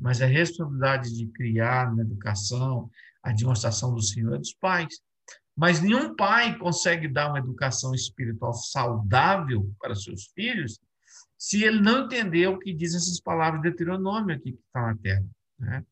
[0.00, 2.90] Mas a responsabilidade de criar na educação,
[3.22, 5.00] a demonstração do Senhor é dos pais.
[5.56, 10.80] Mas nenhum pai consegue dar uma educação espiritual saudável para seus filhos
[11.38, 14.96] se ele não entender o que diz essas palavras de Deuteronômio aqui que está na
[14.96, 15.26] terra.
[15.58, 15.84] Né?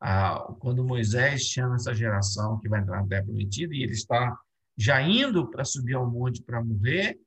[0.00, 4.38] Ah, quando Moisés chama essa geração que vai entrar na terra prometida e ele está
[4.76, 7.18] já indo para subir ao monte para morrer,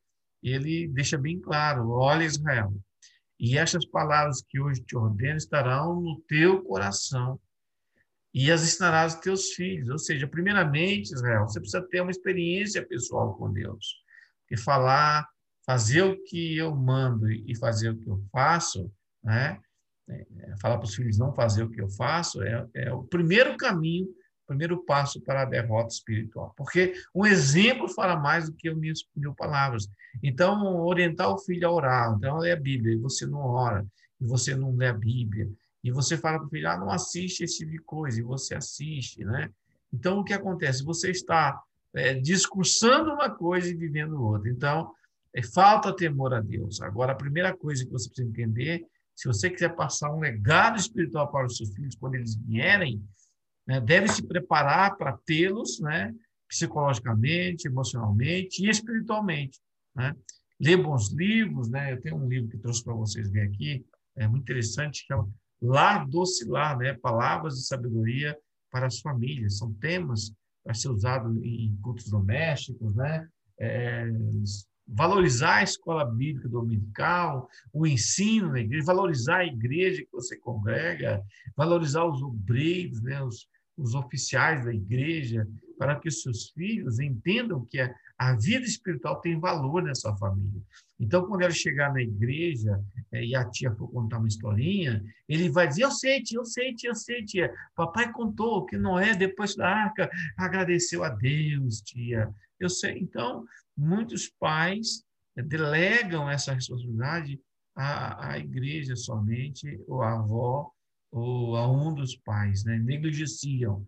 [0.42, 2.74] ele deixa bem claro: olha Israel,
[3.40, 7.40] e estas palavras que hoje te ordeno estarão no teu coração
[8.34, 9.90] e as ensinarás aos teus filhos.
[9.90, 14.02] Ou seja, primeiramente, Israel, você precisa ter uma experiência pessoal com Deus.
[14.50, 15.28] E falar,
[15.66, 18.92] fazer o que eu mando e fazer o que eu faço,
[19.24, 19.60] né?
[20.10, 20.26] É,
[20.62, 24.06] falar para os filhos não fazer o que eu faço é, é o primeiro caminho,
[24.06, 26.54] o primeiro passo para a derrota espiritual.
[26.58, 29.88] Porque um exemplo fala mais do que mil, mil palavras.
[30.22, 33.86] Então, orientar o filho a orar, então lê a Bíblia, e você não ora,
[34.20, 35.50] e você não lê a Bíblia,
[35.84, 38.56] e você fala para o filho, ah, não assiste esse tipo de coisa, e você
[38.56, 39.50] assiste, né?
[39.92, 40.84] Então, o que acontece?
[40.84, 41.62] Você está
[41.94, 44.50] é, discursando uma coisa e vivendo outra.
[44.50, 44.92] Então,
[45.34, 46.82] é, falta temor a Deus.
[46.82, 51.32] Agora, a primeira coisa que você precisa entender, se você quiser passar um legado espiritual
[51.32, 53.04] para os seus filhos, quando eles vierem,
[53.68, 56.14] né, deve se preparar para tê-los, né,
[56.48, 59.60] psicologicamente, emocionalmente e espiritualmente.
[59.96, 60.16] Né?
[60.60, 61.94] Ler bons livros, né?
[61.94, 65.14] Eu tenho um livro que trouxe para vocês ver aqui, é muito interessante, que
[65.64, 66.94] Lar Docilar, né?
[66.94, 68.38] Palavras de Sabedoria
[68.70, 69.58] para as Famílias.
[69.58, 70.34] São temas
[70.64, 73.28] para ser usado em cultos domésticos, né?
[73.60, 74.06] É,
[74.88, 81.24] valorizar a escola bíblica dominical, o ensino na igreja, valorizar a igreja que você congrega,
[81.56, 83.22] valorizar os obreiros, né?
[83.24, 83.48] os,
[83.78, 85.48] os oficiais da igreja,
[85.78, 87.94] para que os seus filhos entendam que a,
[88.30, 90.62] a vida espiritual tem valor nessa família.
[90.98, 92.80] Então, quando ele chegar na igreja
[93.12, 96.46] é, e a tia for contar uma historinha, ele vai dizer: Eu sei, tia, eu
[96.46, 97.54] sei, tia, eu sei, tia.
[97.76, 102.34] Papai contou que Noé, depois da arca, agradeceu a Deus, tia.
[102.58, 102.98] Eu sei.
[103.00, 103.44] Então,
[103.76, 105.04] muitos pais
[105.36, 107.42] delegam essa responsabilidade
[107.76, 110.72] à, à igreja somente, ou à avó,
[111.12, 112.80] ou a um dos pais, né?
[112.80, 113.86] negligenciam.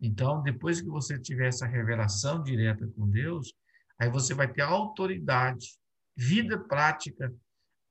[0.00, 3.54] Então, depois que você tiver essa revelação direta com Deus,
[3.98, 5.78] aí você vai ter autoridade,
[6.16, 7.32] vida prática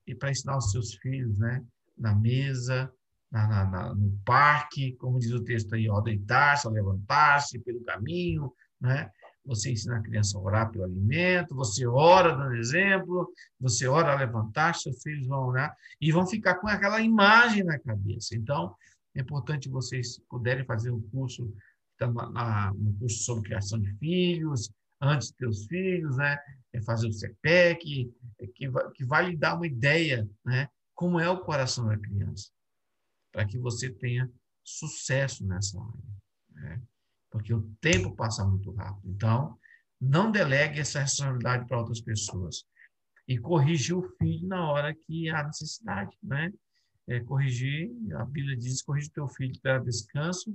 [0.05, 1.63] e para ensinar os seus filhos, né?
[1.97, 2.91] Na mesa,
[3.31, 8.53] na, na, na, no parque, como diz o texto aí, ó, deitar-se, levantar-se pelo caminho,
[8.79, 9.09] né?
[9.45, 14.17] Você ensina a criança a orar pelo alimento, você ora dando exemplo, você ora a
[14.17, 18.35] levantar, seus filhos vão orar e vão ficar com aquela imagem na cabeça.
[18.35, 18.75] Então,
[19.15, 21.53] é importante vocês puderem fazer um curso
[21.97, 22.07] Tá
[22.75, 24.69] no curso sobre criação de filhos,
[25.01, 26.37] antes de ter os filhos, né?
[26.73, 30.69] É fazer o CPEC, é que, vai, que vai lhe dar uma ideia, né?
[30.93, 32.49] Como é o coração da criança,
[33.31, 34.29] para que você tenha
[34.63, 36.03] sucesso nessa área,
[36.51, 36.81] né?
[37.29, 39.09] Porque o tempo passa muito rápido.
[39.09, 39.57] Então,
[39.99, 42.65] não delegue essa responsabilidade para outras pessoas
[43.27, 46.51] e corrigir o filho na hora que há necessidade, né?
[47.07, 50.53] É, corrigir, a Bíblia diz, corrige teu filho para descanso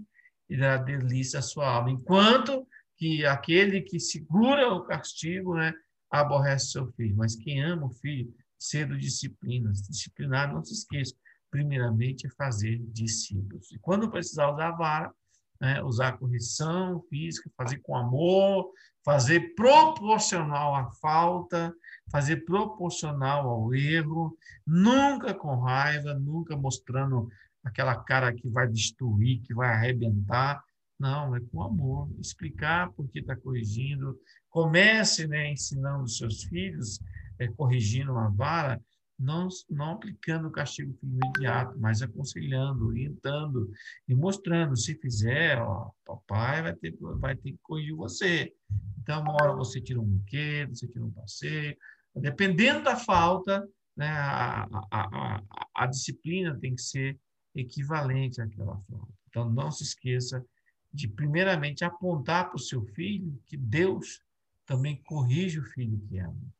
[0.48, 1.90] e dará delícia à sua alma.
[1.90, 2.66] Enquanto
[2.96, 5.72] que aquele que segura o castigo, né,
[6.10, 7.16] aborrece seu filho.
[7.16, 9.72] Mas quem ama o filho, cedo disciplina.
[9.72, 11.14] Disciplinar, não se esqueça,
[11.50, 13.70] primeiramente é fazer discípulos.
[13.72, 15.14] E quando precisar usar a vara,
[15.60, 18.70] né, usar correção física, fazer com amor,
[19.04, 21.72] fazer proporcional à falta,
[22.10, 24.36] fazer proporcional ao erro,
[24.66, 27.28] nunca com raiva, nunca mostrando
[27.64, 30.62] aquela cara que vai destruir, que vai arrebentar,
[31.02, 32.08] Não, é com amor.
[32.20, 34.16] Explicar por que está corrigindo.
[34.48, 37.00] Comece né, ensinando os seus filhos,
[37.40, 38.80] é, corrigindo uma vara,
[39.18, 43.68] não, não aplicando o castigo imediato, mas aconselhando, orientando
[44.06, 44.76] e mostrando.
[44.76, 48.54] Se fizer, ó, papai vai ter, vai ter que corrigir você.
[49.00, 51.76] Então, uma hora você tira um brinquedo, você tira um passeio.
[52.14, 55.42] Dependendo da falta, né, a, a, a,
[55.74, 57.18] a disciplina tem que ser
[57.56, 59.12] equivalente àquela falta.
[59.28, 60.44] Então, não se esqueça
[60.92, 64.20] de, primeiramente, apontar para o seu filho que Deus
[64.66, 66.52] também corrige o filho que ama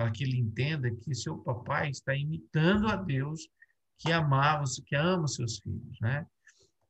[0.00, 3.48] para que ele entenda que seu papai está imitando a Deus
[3.98, 6.26] que amava, que ama seus filhos, né?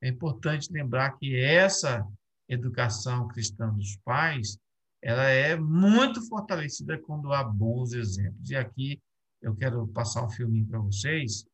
[0.00, 2.06] É importante lembrar que essa
[2.48, 4.58] educação cristã dos pais,
[5.02, 8.48] ela é muito fortalecida quando há bons exemplos.
[8.48, 9.02] E aqui
[9.42, 11.44] eu quero passar um filminho para vocês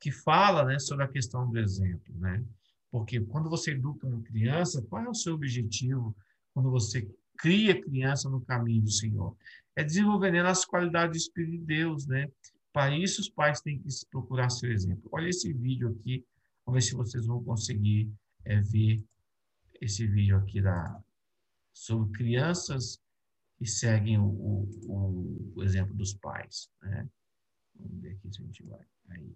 [0.00, 2.44] que fala, né, sobre a questão do exemplo, né?
[2.92, 6.14] Porque quando você educa uma criança, qual é o seu objetivo
[6.54, 9.34] quando você cria a criança no caminho do Senhor?
[9.74, 12.30] é desenvolver as qualidades do Espírito de Deus, né?
[12.72, 15.08] Para isso, os pais têm que procurar seu exemplo.
[15.12, 16.24] Olha esse vídeo aqui,
[16.64, 18.10] vamos ver se vocês vão conseguir
[18.44, 19.02] é, ver
[19.80, 21.02] esse vídeo aqui da,
[21.72, 23.00] sobre crianças
[23.58, 26.70] que seguem o, o, o exemplo dos pais.
[26.82, 27.08] Né?
[27.74, 28.86] Vamos ver aqui se a gente vai.
[29.10, 29.34] Aí.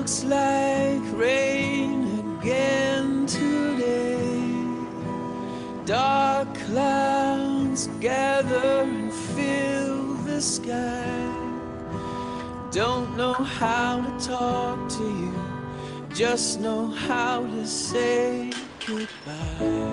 [0.00, 4.16] Looks like rain again today.
[5.84, 11.28] Dark clouds gather and fill the sky.
[12.70, 15.34] Don't know how to talk to you,
[16.14, 18.52] just know how to say
[18.86, 19.90] goodbye.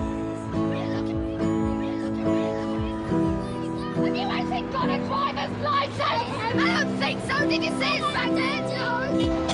[6.60, 7.46] I don't think so.
[7.46, 8.30] Did you say it's back
[8.72, 9.47] George?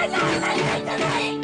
[0.00, 1.39] Conseguiram ver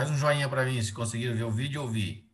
[0.00, 2.26] Faz um joinha para mim se conseguiram ver o vídeo ou ouvir.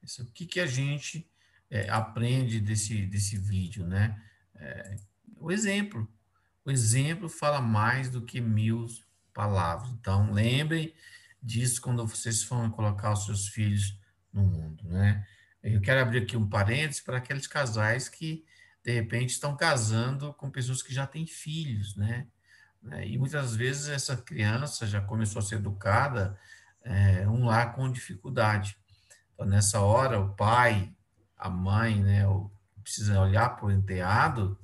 [0.00, 1.28] Isso, o que, que a gente
[1.68, 4.22] é, aprende desse, desse vídeo, né?
[4.54, 4.96] É,
[5.36, 6.08] o exemplo.
[6.64, 8.86] O exemplo fala mais do que mil
[9.34, 9.90] palavras.
[9.90, 10.94] Então, lembrem
[11.42, 13.98] disso quando vocês forem colocar os seus filhos
[14.32, 15.26] no mundo, né?
[15.60, 18.44] Eu quero abrir aqui um parênteses para aqueles casais que
[18.84, 22.28] de repente estão casando com pessoas que já têm filhos, né?
[22.80, 23.04] né?
[23.08, 26.38] E muitas vezes essa criança já começou a ser educada
[26.84, 28.76] é, um lar com dificuldade.
[29.34, 30.92] Então, nessa hora, o pai,
[31.36, 32.24] a mãe, né,
[32.82, 34.58] precisa olhar para o enteado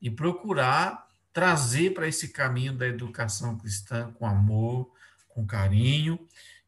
[0.00, 4.90] e procurar trazer para esse caminho da educação cristã com amor,
[5.28, 6.18] com carinho,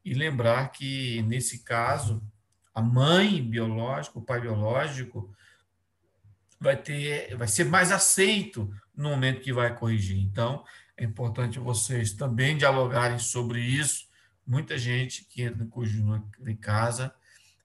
[0.04, 2.22] e lembrar que, nesse caso,
[2.74, 5.34] a mãe biológica, o pai biológico,
[6.60, 10.18] vai ter, vai ser mais aceito no momento que vai corrigir.
[10.18, 10.64] Então,
[10.96, 14.07] é importante vocês também dialogarem sobre isso.
[14.48, 15.68] Muita gente que entra
[16.46, 17.14] em casa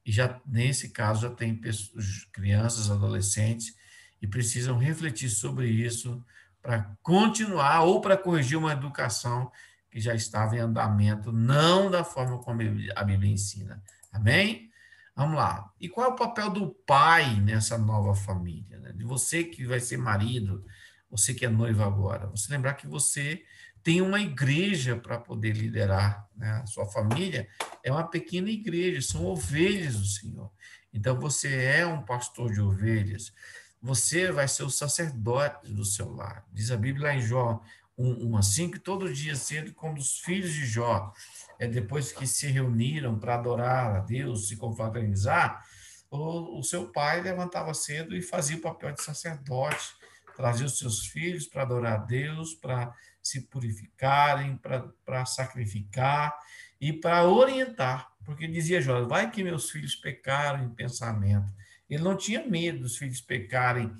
[0.05, 3.73] e já nesse caso já tem pessoas, crianças, adolescentes
[4.21, 6.21] e precisam refletir sobre isso
[6.61, 9.49] para continuar ou para corrigir uma educação
[9.89, 12.61] que já estava em andamento, não da forma como
[12.95, 13.81] a Bíblia ensina.
[14.11, 14.69] Amém?
[15.15, 15.71] Vamos lá.
[15.79, 18.77] E qual é o papel do pai nessa nova família?
[18.79, 18.91] Né?
[18.91, 20.65] De você que vai ser marido,
[21.09, 22.27] você que é noivo agora.
[22.27, 23.41] Você lembrar que você
[23.84, 26.27] tem uma igreja para poder liderar.
[26.36, 26.49] Né?
[26.63, 27.47] A sua família
[27.84, 30.51] é uma pequena igreja, são ovelhas do Senhor.
[30.93, 33.34] Então você é um pastor de ovelhas.
[33.81, 36.45] Você vai ser o sacerdote do seu lar.
[36.51, 37.61] Diz a Bíblia em Jó
[37.97, 41.13] 1, assim, que todo dia cedo, quando os filhos de Jó
[41.59, 45.63] é, depois que se reuniram para adorar a Deus, se confraternizar,
[46.09, 49.93] o, o seu pai levantava cedo e fazia o papel de sacerdote,
[50.36, 52.93] Trazia os seus filhos para adorar a Deus, para
[53.24, 54.59] se purificarem,
[55.05, 56.38] para sacrificar
[56.80, 58.11] e para orientar.
[58.26, 61.49] Porque dizia Jó, vai que meus filhos pecaram em pensamento.
[61.89, 63.91] Ele não tinha medo dos filhos pecarem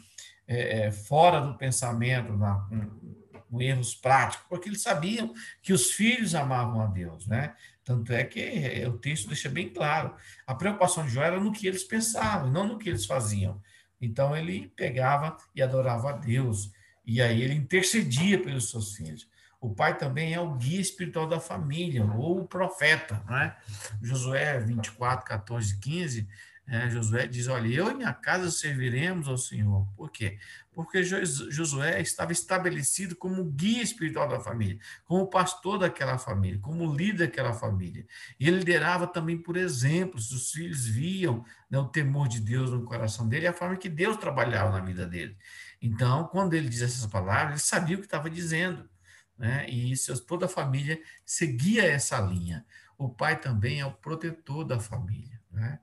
[0.48, 2.56] é, é, fora do pensamento, na,
[3.50, 7.56] com, erros práticos, porque eles sabiam que os filhos amavam a Deus, né?
[7.84, 10.16] Tanto é que é, o texto deixa bem claro.
[10.48, 13.62] A preocupação de Jó era no que eles pensavam, não no que eles faziam.
[14.02, 16.72] Então ele pegava e adorava a Deus.
[17.06, 19.28] E aí ele intercedia pelos seus filhos.
[19.60, 23.56] O pai também é o guia espiritual da família, ou o profeta, não é?
[24.02, 26.28] Josué 24, 14, 15
[26.66, 29.86] é, Josué diz: Olha, eu e minha casa serviremos ao Senhor.
[29.98, 30.38] Por quê?
[30.74, 37.28] Porque Josué estava estabelecido como guia espiritual da família, como pastor daquela família, como líder
[37.28, 38.06] daquela família.
[38.40, 40.32] E ele liderava também por exemplos.
[40.32, 43.90] Os filhos viam né, o temor de Deus no coração dele e a forma que
[43.90, 45.38] Deus trabalhava na vida dele.
[45.84, 48.90] Então, quando ele diz essas palavras, ele sabia o que estava dizendo.
[49.38, 49.70] Né?
[49.70, 52.66] E isso, toda a família seguia essa linha.
[52.98, 55.42] O pai também é o protetor da família.
[55.52, 55.78] Né?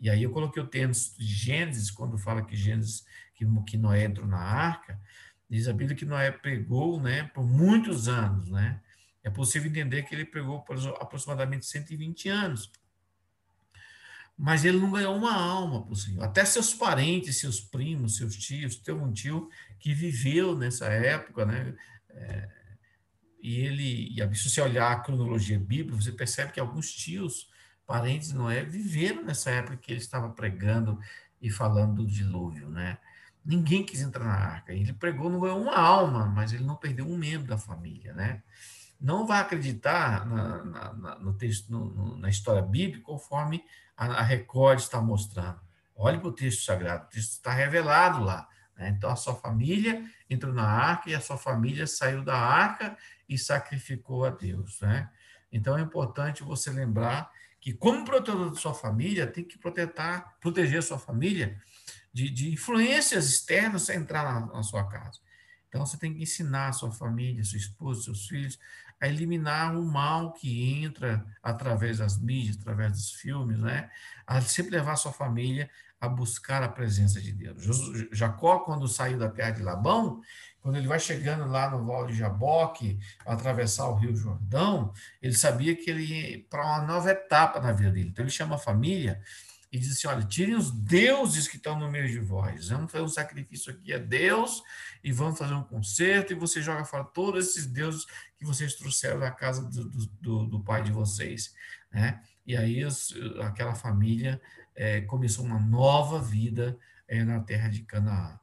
[0.00, 4.02] E aí eu coloquei o termo de Gênesis, quando fala que Gênesis, que, que Noé
[4.02, 5.00] entrou na arca,
[5.48, 8.50] diz a Bíblia que Noé pregou né, por muitos anos.
[8.50, 8.80] Né?
[9.22, 12.72] É possível entender que ele pregou por aproximadamente 120 anos.
[14.36, 16.24] Mas ele não ganhou uma alma para o Senhor.
[16.24, 21.74] Até seus parentes, seus primos, seus tios, teve um tio que viveu nessa época, né?
[22.10, 22.48] É,
[23.40, 27.48] e ele, e se você olhar a cronologia bíblica, você percebe que alguns tios
[27.86, 30.98] parentes de Noé viveram nessa época que ele estava pregando
[31.40, 32.96] e falando do dilúvio, né?
[33.44, 34.72] Ninguém quis entrar na arca.
[34.72, 38.42] Ele pregou não ganhou uma alma, mas ele não perdeu um membro da família, né?
[38.98, 40.64] Não vai acreditar na,
[40.94, 43.62] na, no texto, no, no, na história bíblica conforme
[43.96, 45.60] a, Record está mostrando.
[45.94, 48.48] Olhe para o texto sagrado, o texto está revelado lá.
[48.76, 48.94] Né?
[48.96, 52.96] Então, a sua família entrou na arca e a sua família saiu da arca
[53.28, 54.80] e sacrificou a Deus.
[54.80, 55.08] Né?
[55.52, 57.30] Então, é importante você lembrar
[57.60, 59.94] que, como protetor da sua família, tem que proteger,
[60.40, 61.58] proteger sua família
[62.12, 65.18] de, de influências externas a entrar na, na, sua casa.
[65.68, 68.58] Então, você tem que ensinar a sua família, sua esposa, seus filhos,
[69.04, 73.90] a eliminar o mal que entra através das mídias, através dos filmes, né?
[74.26, 75.68] A sempre levar a sua família
[76.00, 77.62] a buscar a presença de Deus.
[78.12, 80.22] Jacó, quando saiu da terra de Labão,
[80.62, 84.90] quando ele vai chegando lá no Val de Jaboque, atravessar o Rio Jordão,
[85.20, 88.08] ele sabia que ele ia para uma nova etapa na vida dele.
[88.08, 89.20] Então ele chama a família
[89.74, 92.68] e diz assim: olha, tirem os deuses que estão no meio de vós.
[92.68, 94.62] Vamos fazer um sacrifício aqui a Deus
[95.02, 98.06] e vamos fazer um concerto e você joga fora todos esses deuses
[98.36, 99.88] que vocês trouxeram da casa do,
[100.20, 101.56] do, do pai de vocês.
[101.92, 102.22] Né?
[102.46, 102.84] E aí
[103.42, 104.40] aquela família
[104.76, 108.38] é, começou uma nova vida é, na terra de Canaã.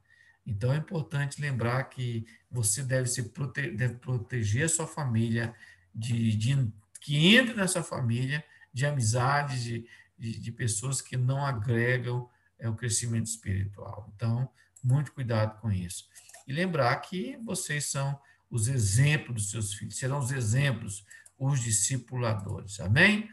[0.46, 5.56] Então é importante lembrar que você deve, se prote deve proteger a sua família,
[5.96, 9.86] de, de, que entre nessa família de amizades, de,
[10.22, 14.08] de, de pessoas que não agregam é, o crescimento espiritual.
[14.16, 14.48] Então,
[14.84, 16.08] muito cuidado com isso.
[16.48, 18.20] E lembrar que vocês são
[18.50, 21.04] os exemplos dos seus filhos, serão os exemplos,
[21.40, 22.80] os discipuladores.
[22.80, 23.28] Amém?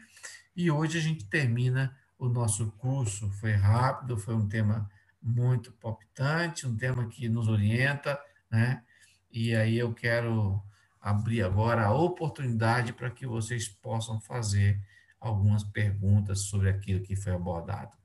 [0.55, 3.29] E hoje a gente termina o nosso curso.
[3.33, 4.89] Foi rápido, foi um tema
[5.21, 8.19] muito palpitante, um tema que nos orienta,
[8.49, 8.83] né?
[9.31, 10.59] E aí eu quero
[10.99, 14.81] abrir agora a oportunidade para que vocês possam fazer
[15.19, 17.95] algumas perguntas sobre aquilo que foi abordado.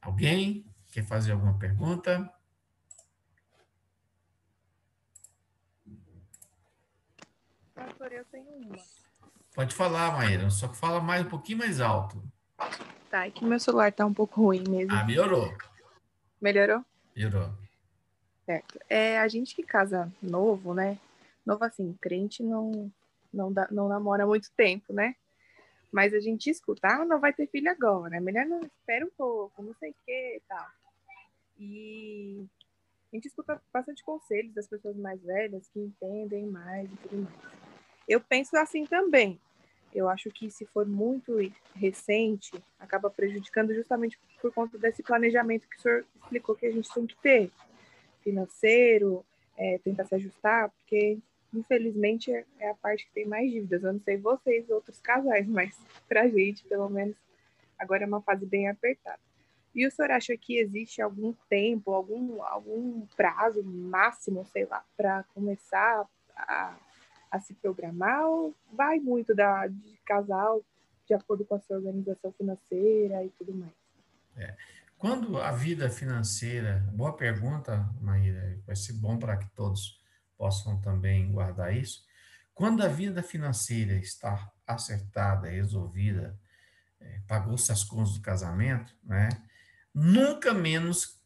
[0.00, 2.32] Alguém quer fazer alguma pergunta?
[7.74, 8.76] Pastor, eu tenho uma.
[9.54, 12.22] Pode falar, Maíra, só que fala mais um pouquinho mais alto.
[13.10, 14.94] Tá, é que meu celular está um pouco ruim mesmo.
[14.94, 15.52] Ah, melhorou.
[16.40, 16.84] Melhorou?
[17.14, 17.52] Melhorou.
[18.46, 18.78] Certo.
[18.88, 20.98] É, a gente que casa novo, né?
[21.44, 22.90] Novo assim, crente não,
[23.32, 25.14] não, dá, não namora muito tempo, né?
[25.92, 29.10] Mas a gente escuta, ah, não vai ter filho agora, é melhor não, espera um
[29.10, 30.66] pouco, não sei o que e tal.
[31.58, 32.46] E
[33.12, 37.36] a gente escuta bastante conselhos das pessoas mais velhas que entendem mais e tudo mais.
[38.08, 39.38] Eu penso assim também,
[39.94, 41.36] eu acho que se for muito
[41.74, 46.92] recente, acaba prejudicando justamente por conta desse planejamento que o senhor explicou que a gente
[46.92, 47.50] tem que ter,
[48.22, 49.24] financeiro,
[49.56, 51.18] é, tentar se ajustar, porque
[51.52, 53.82] infelizmente é a parte que tem mais dívidas.
[53.82, 55.76] Eu não sei vocês, outros casais, mas
[56.08, 57.16] para a gente, pelo menos,
[57.78, 59.20] agora é uma fase bem apertada.
[59.74, 65.24] E o senhor acha que existe algum tempo, algum, algum prazo máximo, sei lá, para
[65.34, 66.76] começar a
[67.32, 70.62] a se programar ou vai muito da, de casal
[71.06, 73.72] de acordo com a sua organização financeira e tudo mais?
[74.36, 74.54] É.
[74.98, 80.00] Quando a vida financeira, boa pergunta, Maíra, vai ser bom para todos
[80.42, 82.04] possam também guardar isso.
[82.52, 86.36] Quando a vida financeira está acertada, resolvida,
[87.00, 89.28] é, pagou-se as contas do casamento, né?
[89.94, 91.16] Nunca menos,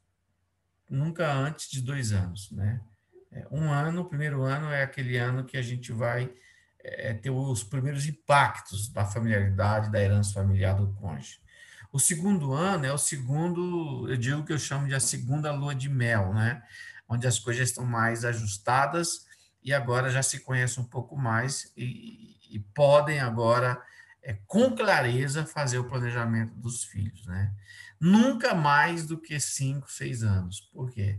[0.91, 2.79] nunca antes de dois anos, né?
[3.33, 6.31] É, um ano, o primeiro ano é aquele ano que a gente vai
[6.85, 11.41] é, ter os primeiros impactos da familiaridade, da herança familiar do cônjuge.
[11.91, 15.75] O segundo ano é o segundo, eu digo que eu chamo de a segunda lua
[15.75, 16.62] de mel, né?
[17.09, 19.26] Onde as coisas estão mais ajustadas
[19.62, 23.80] e agora já se conhecem um pouco mais e, e podem agora,
[24.22, 27.52] é, com clareza, fazer o planejamento dos filhos, né?
[28.00, 30.61] Nunca mais do que cinco, seis anos.
[30.61, 31.18] Por quê?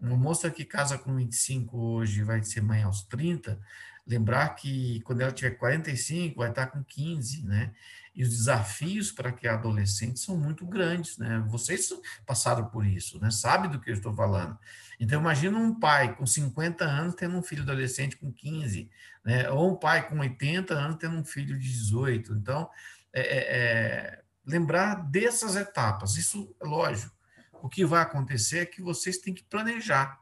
[0.00, 3.58] Uma moça que casa com 25 hoje vai ser mãe aos 30,
[4.06, 7.72] lembrar que quando ela tiver 45, vai estar com 15, né?
[8.14, 11.44] E os desafios para que a adolescente são muito grandes, né?
[11.48, 11.88] Vocês
[12.26, 13.30] passaram por isso, né?
[13.30, 14.58] Sabe do que eu estou falando.
[15.00, 18.90] Então, imagina um pai com 50 anos tendo um filho adolescente com 15,
[19.24, 19.48] né?
[19.50, 22.32] Ou um pai com 80 anos tendo um filho de 18.
[22.32, 22.68] Então,
[23.12, 27.16] é, é, é, lembrar dessas etapas, isso é lógico.
[27.62, 30.18] O que vai acontecer é que vocês têm que planejar.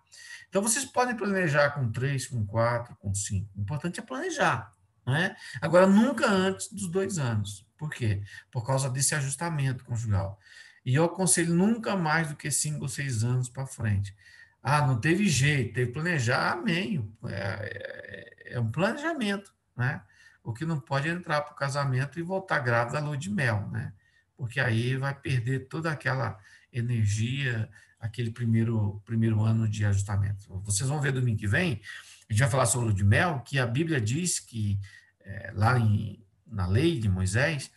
[0.49, 3.51] Então, vocês podem planejar com três, com quatro, com cinco.
[3.57, 4.73] O importante é planejar.
[5.07, 5.37] Né?
[5.61, 7.66] Agora, nunca antes dos dois anos.
[7.77, 8.23] Por quê?
[8.51, 10.39] Por causa desse ajustamento conjugal.
[10.85, 14.15] E eu aconselho nunca mais do que cinco ou seis anos para frente.
[14.63, 17.13] Ah, não teve jeito, teve que planejar, amém.
[17.25, 20.03] É, é, é um planejamento, né?
[20.43, 23.31] O que não pode é entrar para o casamento e voltar grávida à lua de
[23.31, 23.93] mel, né?
[24.37, 26.39] Porque aí vai perder toda aquela
[26.73, 27.69] energia,
[27.99, 30.61] aquele primeiro, primeiro ano de ajustamento.
[30.65, 31.81] Vocês vão ver domingo que vem,
[32.29, 34.79] a gente vai falar sobre o de mel, que a Bíblia diz que,
[35.21, 37.71] é, lá em, na lei de Moisés,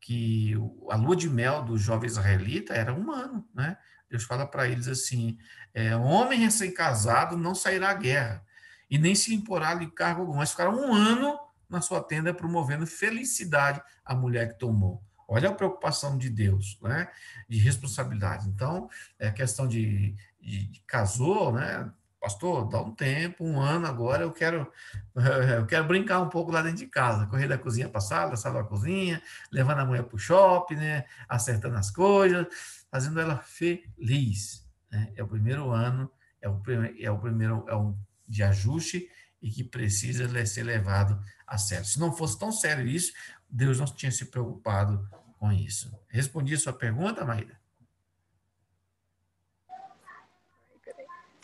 [0.00, 0.54] que
[0.90, 3.76] a lua de mel do jovem israelita era um ano, né?
[4.10, 5.38] Deus fala para eles assim:
[5.74, 8.44] é, homem recém-casado não sairá à guerra,
[8.90, 10.36] e nem se imporá-lhe cargo algum.
[10.36, 11.38] Mas ficaram um ano
[11.68, 15.02] na sua tenda promovendo felicidade à mulher que tomou.
[15.30, 17.08] Olha a preocupação de Deus, né?
[17.46, 18.48] De responsabilidade.
[18.48, 18.88] Então,
[19.18, 21.92] é questão de, de, de casou, né?
[22.28, 24.70] Pastor, dá um tempo, um ano agora, eu quero
[25.56, 28.30] eu quero brincar um pouco lá dentro de casa, correr da cozinha para a sala,
[28.32, 31.04] da sala para cozinha, levando a mulher para o shopping, né?
[31.26, 32.46] Acertando as coisas,
[32.90, 34.62] fazendo ela feliz.
[34.90, 35.10] Né?
[35.16, 36.10] É o primeiro ano,
[36.42, 36.62] é o,
[37.00, 37.98] é o primeiro é um
[38.28, 39.08] de ajuste
[39.40, 41.86] e que precisa ser levado a sério.
[41.86, 43.10] Se não fosse tão sério isso,
[43.48, 45.08] Deus não tinha se preocupado
[45.38, 45.90] com isso.
[46.08, 47.57] Respondi a sua pergunta, Maíra?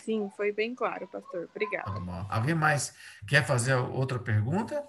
[0.05, 1.49] Sim, foi bem claro, pastor.
[1.51, 1.91] Obrigada.
[1.91, 2.95] Tá Alguém mais
[3.27, 4.87] quer fazer outra pergunta?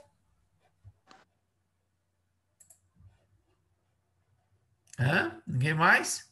[5.00, 5.42] Hã?
[5.48, 6.30] Ninguém mais?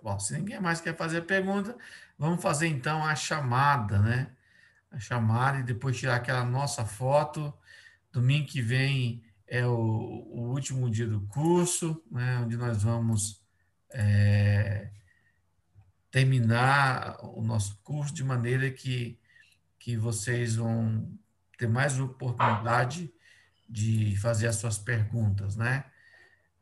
[0.00, 1.76] Bom, se ninguém mais quer fazer pergunta,
[2.16, 4.36] vamos fazer então a chamada, né?
[4.90, 7.52] A chamada e depois tirar aquela nossa foto.
[8.12, 13.44] Domingo que vem é o, o último dia do curso, né, onde nós vamos
[13.90, 14.90] é,
[16.12, 19.18] terminar o nosso curso de maneira que,
[19.78, 21.10] que vocês vão
[21.56, 23.10] ter mais oportunidade
[23.68, 25.86] de fazer as suas perguntas, né?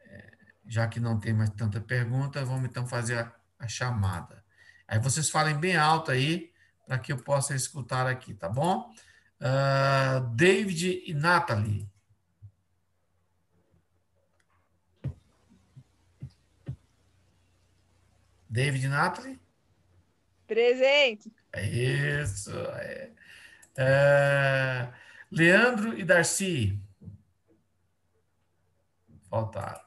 [0.07, 0.33] É,
[0.67, 4.43] já que não tem mais tanta pergunta, vamos então fazer a, a chamada.
[4.87, 6.53] Aí vocês falem bem alto aí,
[6.87, 8.95] para que eu possa escutar aqui, tá bom?
[9.41, 11.89] Uh, David e Nathalie.
[18.51, 19.39] David Nathalie?
[20.49, 21.33] Presente.
[21.57, 22.51] Isso.
[22.51, 23.11] É.
[23.77, 24.89] É,
[25.31, 26.77] Leandro e Darcy.
[29.31, 29.81] Faltaram.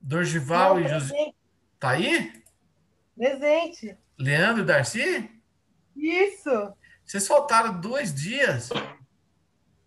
[0.00, 1.32] Dorgival Não, e José.
[1.78, 2.42] Tá aí?
[3.16, 3.96] Presente.
[4.18, 5.30] Leandro e Darcy?
[5.94, 6.74] Isso.
[7.04, 8.70] Vocês faltaram dois dias.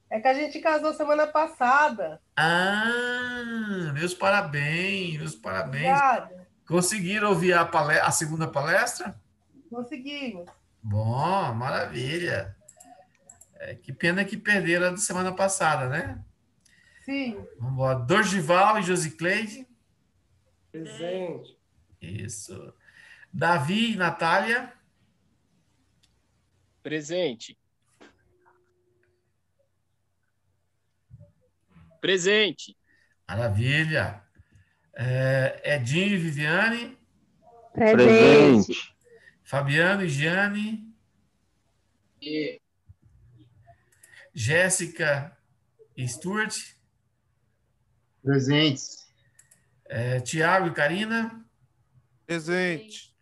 [0.10, 2.22] É que a gente casou semana passada.
[2.36, 5.90] Ah, meus parabéns, meus parabéns.
[5.90, 6.39] Obrigada.
[6.70, 9.20] Conseguiram ouvir a, palestra, a segunda palestra?
[9.72, 10.48] Conseguimos.
[10.84, 12.56] Bom, maravilha.
[13.56, 16.24] É, que pena que perderam a da semana passada, né?
[17.04, 17.44] Sim.
[17.58, 18.00] Vamos embora.
[18.00, 19.68] Dorgival e Josicleide.
[20.72, 21.58] Presente.
[22.00, 22.72] Isso.
[23.34, 24.72] Davi e Natália.
[26.84, 27.58] Presente.
[32.00, 32.78] Presente.
[33.28, 34.24] Maravilha.
[35.02, 36.98] É, Edinho e Viviane.
[37.72, 38.94] Presente.
[39.46, 40.94] Fabiano e Giane.
[42.22, 42.60] E...
[44.34, 45.38] Jéssica
[45.96, 46.54] e Stuart.
[48.22, 49.10] Presentes.
[49.86, 51.46] É, Tiago e Karina.
[52.26, 53.16] Presente.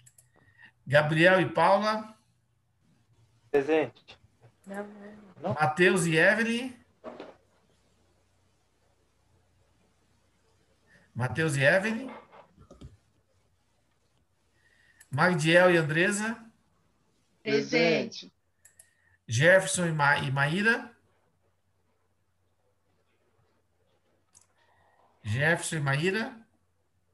[0.84, 2.18] Gabriel e Paula.
[3.52, 4.18] Presente.
[5.44, 6.76] Matheus e Evelyn.
[11.18, 12.12] Matheus e Evelyn.
[15.10, 16.40] Magdiel e Andresa.
[17.42, 18.32] Presente.
[19.28, 20.96] Jefferson e, Ma e Maíra.
[25.24, 26.40] Jefferson e Maíra.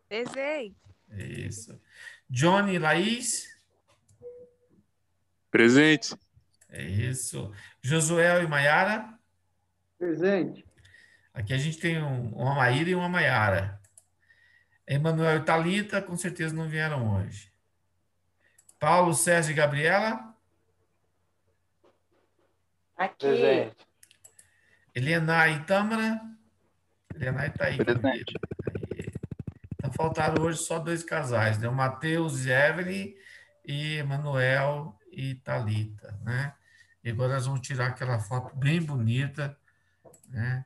[0.09, 0.75] Presente.
[1.09, 1.81] Isso.
[2.29, 3.57] Johnny e Laís.
[5.49, 6.13] Presente.
[6.67, 7.53] É isso.
[7.81, 9.17] Josuel e Maiara.
[9.97, 10.65] Presente.
[11.33, 13.81] Aqui a gente tem um, uma Maíra e uma Maiara.
[14.88, 17.51] Emanuel e Thalita, com certeza não vieram hoje.
[18.79, 20.36] Paulo, Sérgio e Gabriela.
[22.97, 23.27] Aqui.
[23.27, 23.77] Presente.
[24.93, 26.21] Helena e Tâmara.
[27.15, 27.77] Helena está aí.
[27.77, 28.34] Presente.
[29.75, 31.67] Então faltaram hoje só dois casais, né?
[31.69, 33.15] O Matheus e Evelyn
[33.65, 36.53] e Emanuel e Thalita, né?
[37.03, 39.57] E agora nós vamos tirar aquela foto bem bonita,
[40.29, 40.65] né?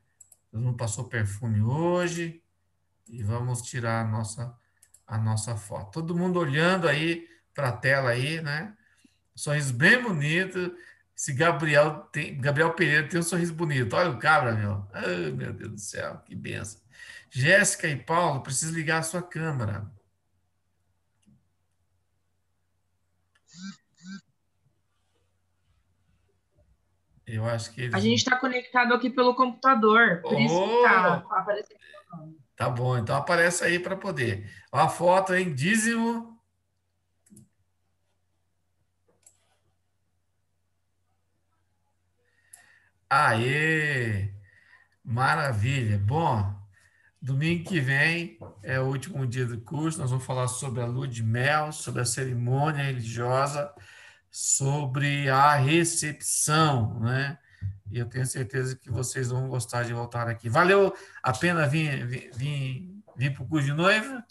[0.51, 2.41] Todo mundo passou perfume hoje
[3.10, 4.55] e vamos tirar a nossa,
[5.05, 5.91] a nossa foto.
[5.91, 8.76] Todo mundo olhando aí para a tela aí, né?
[9.36, 10.76] Sorriso bem bonito.
[11.16, 13.95] Esse Gabriel tem, Gabriel Pereira tem um sorriso bonito.
[13.95, 14.88] Olha o cabra, meu.
[14.93, 16.80] Ai, meu Deus do céu, que benção.
[17.30, 19.91] Jéssica e Paulo, preciso ligar a sua câmera.
[27.26, 27.93] Eu acho que eles...
[27.93, 31.34] A gente está conectado aqui pelo computador, por isso que tá Oh!
[31.34, 31.80] aparecendo.
[32.58, 34.49] Tá bom, então aparece aí para poder.
[34.72, 35.53] A foto, hein?
[35.53, 36.38] Dízimo.
[43.10, 44.34] Aê!
[45.03, 45.99] Maravilha.
[45.99, 46.55] Bom,
[47.22, 49.99] domingo que vem é o último dia do curso.
[49.99, 53.74] Nós vamos falar sobre a lua de mel, sobre a cerimônia religiosa,
[54.32, 57.38] sobre a recepção, né?
[57.89, 60.49] E eu tenho certeza que vocês vão gostar de voltar aqui.
[60.49, 62.31] Valeu a pena vir, vir,
[63.15, 64.23] vir, para o curso de noiva?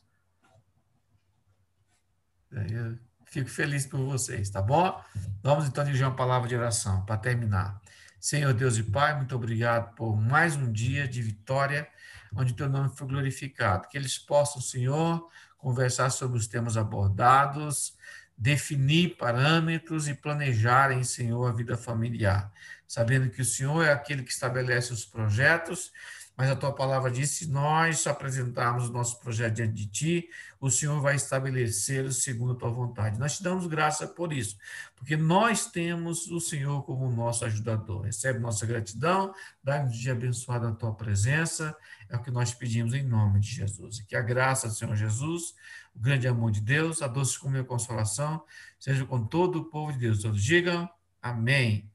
[2.51, 5.03] Eu fico feliz por vocês, tá bom?
[5.43, 7.81] Vamos então dirigir uma palavra de oração para terminar.
[8.21, 11.89] Senhor Deus e Pai, muito obrigado por mais um dia de vitória,
[12.35, 13.89] onde teu nome foi glorificado.
[13.89, 15.29] Que eles possam, Senhor,
[15.59, 17.97] conversar sobre os temas abordados,
[18.37, 22.53] definir parâmetros e planejarem, Senhor, a vida familiar,
[22.87, 25.93] sabendo que o Senhor é aquele que estabelece os projetos,
[26.37, 30.29] mas a tua palavra diz: se nós apresentarmos o nosso projeto diante de ti,
[30.61, 33.19] o Senhor vai estabelecer segundo a tua vontade.
[33.19, 34.59] Nós te damos graça por isso,
[34.95, 38.03] porque nós temos o Senhor como nosso ajudador.
[38.03, 39.35] Recebe nossa gratidão,
[39.65, 41.75] dá-nos um dia abençoado na tua presença,
[42.09, 43.99] é o que nós pedimos em nome de Jesus.
[43.99, 45.55] E que a graça do Senhor Jesus,
[45.95, 48.45] o grande amor de Deus, a doce comunhão e consolação,
[48.79, 50.23] seja com todo o povo de Deus.
[50.23, 50.89] Todos digam
[51.21, 51.91] amém.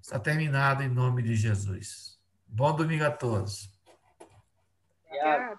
[0.00, 2.18] Está terminado em nome de Jesus.
[2.46, 3.70] Bom domingo a todos.
[5.06, 5.58] Obrigada.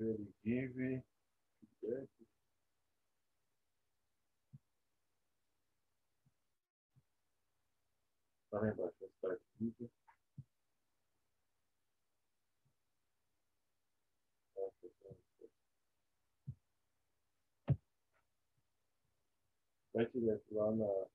[0.00, 1.04] Give
[8.50, 9.90] Tá lá embaixo, está aqui.
[19.94, 21.09] Vai direto lá na.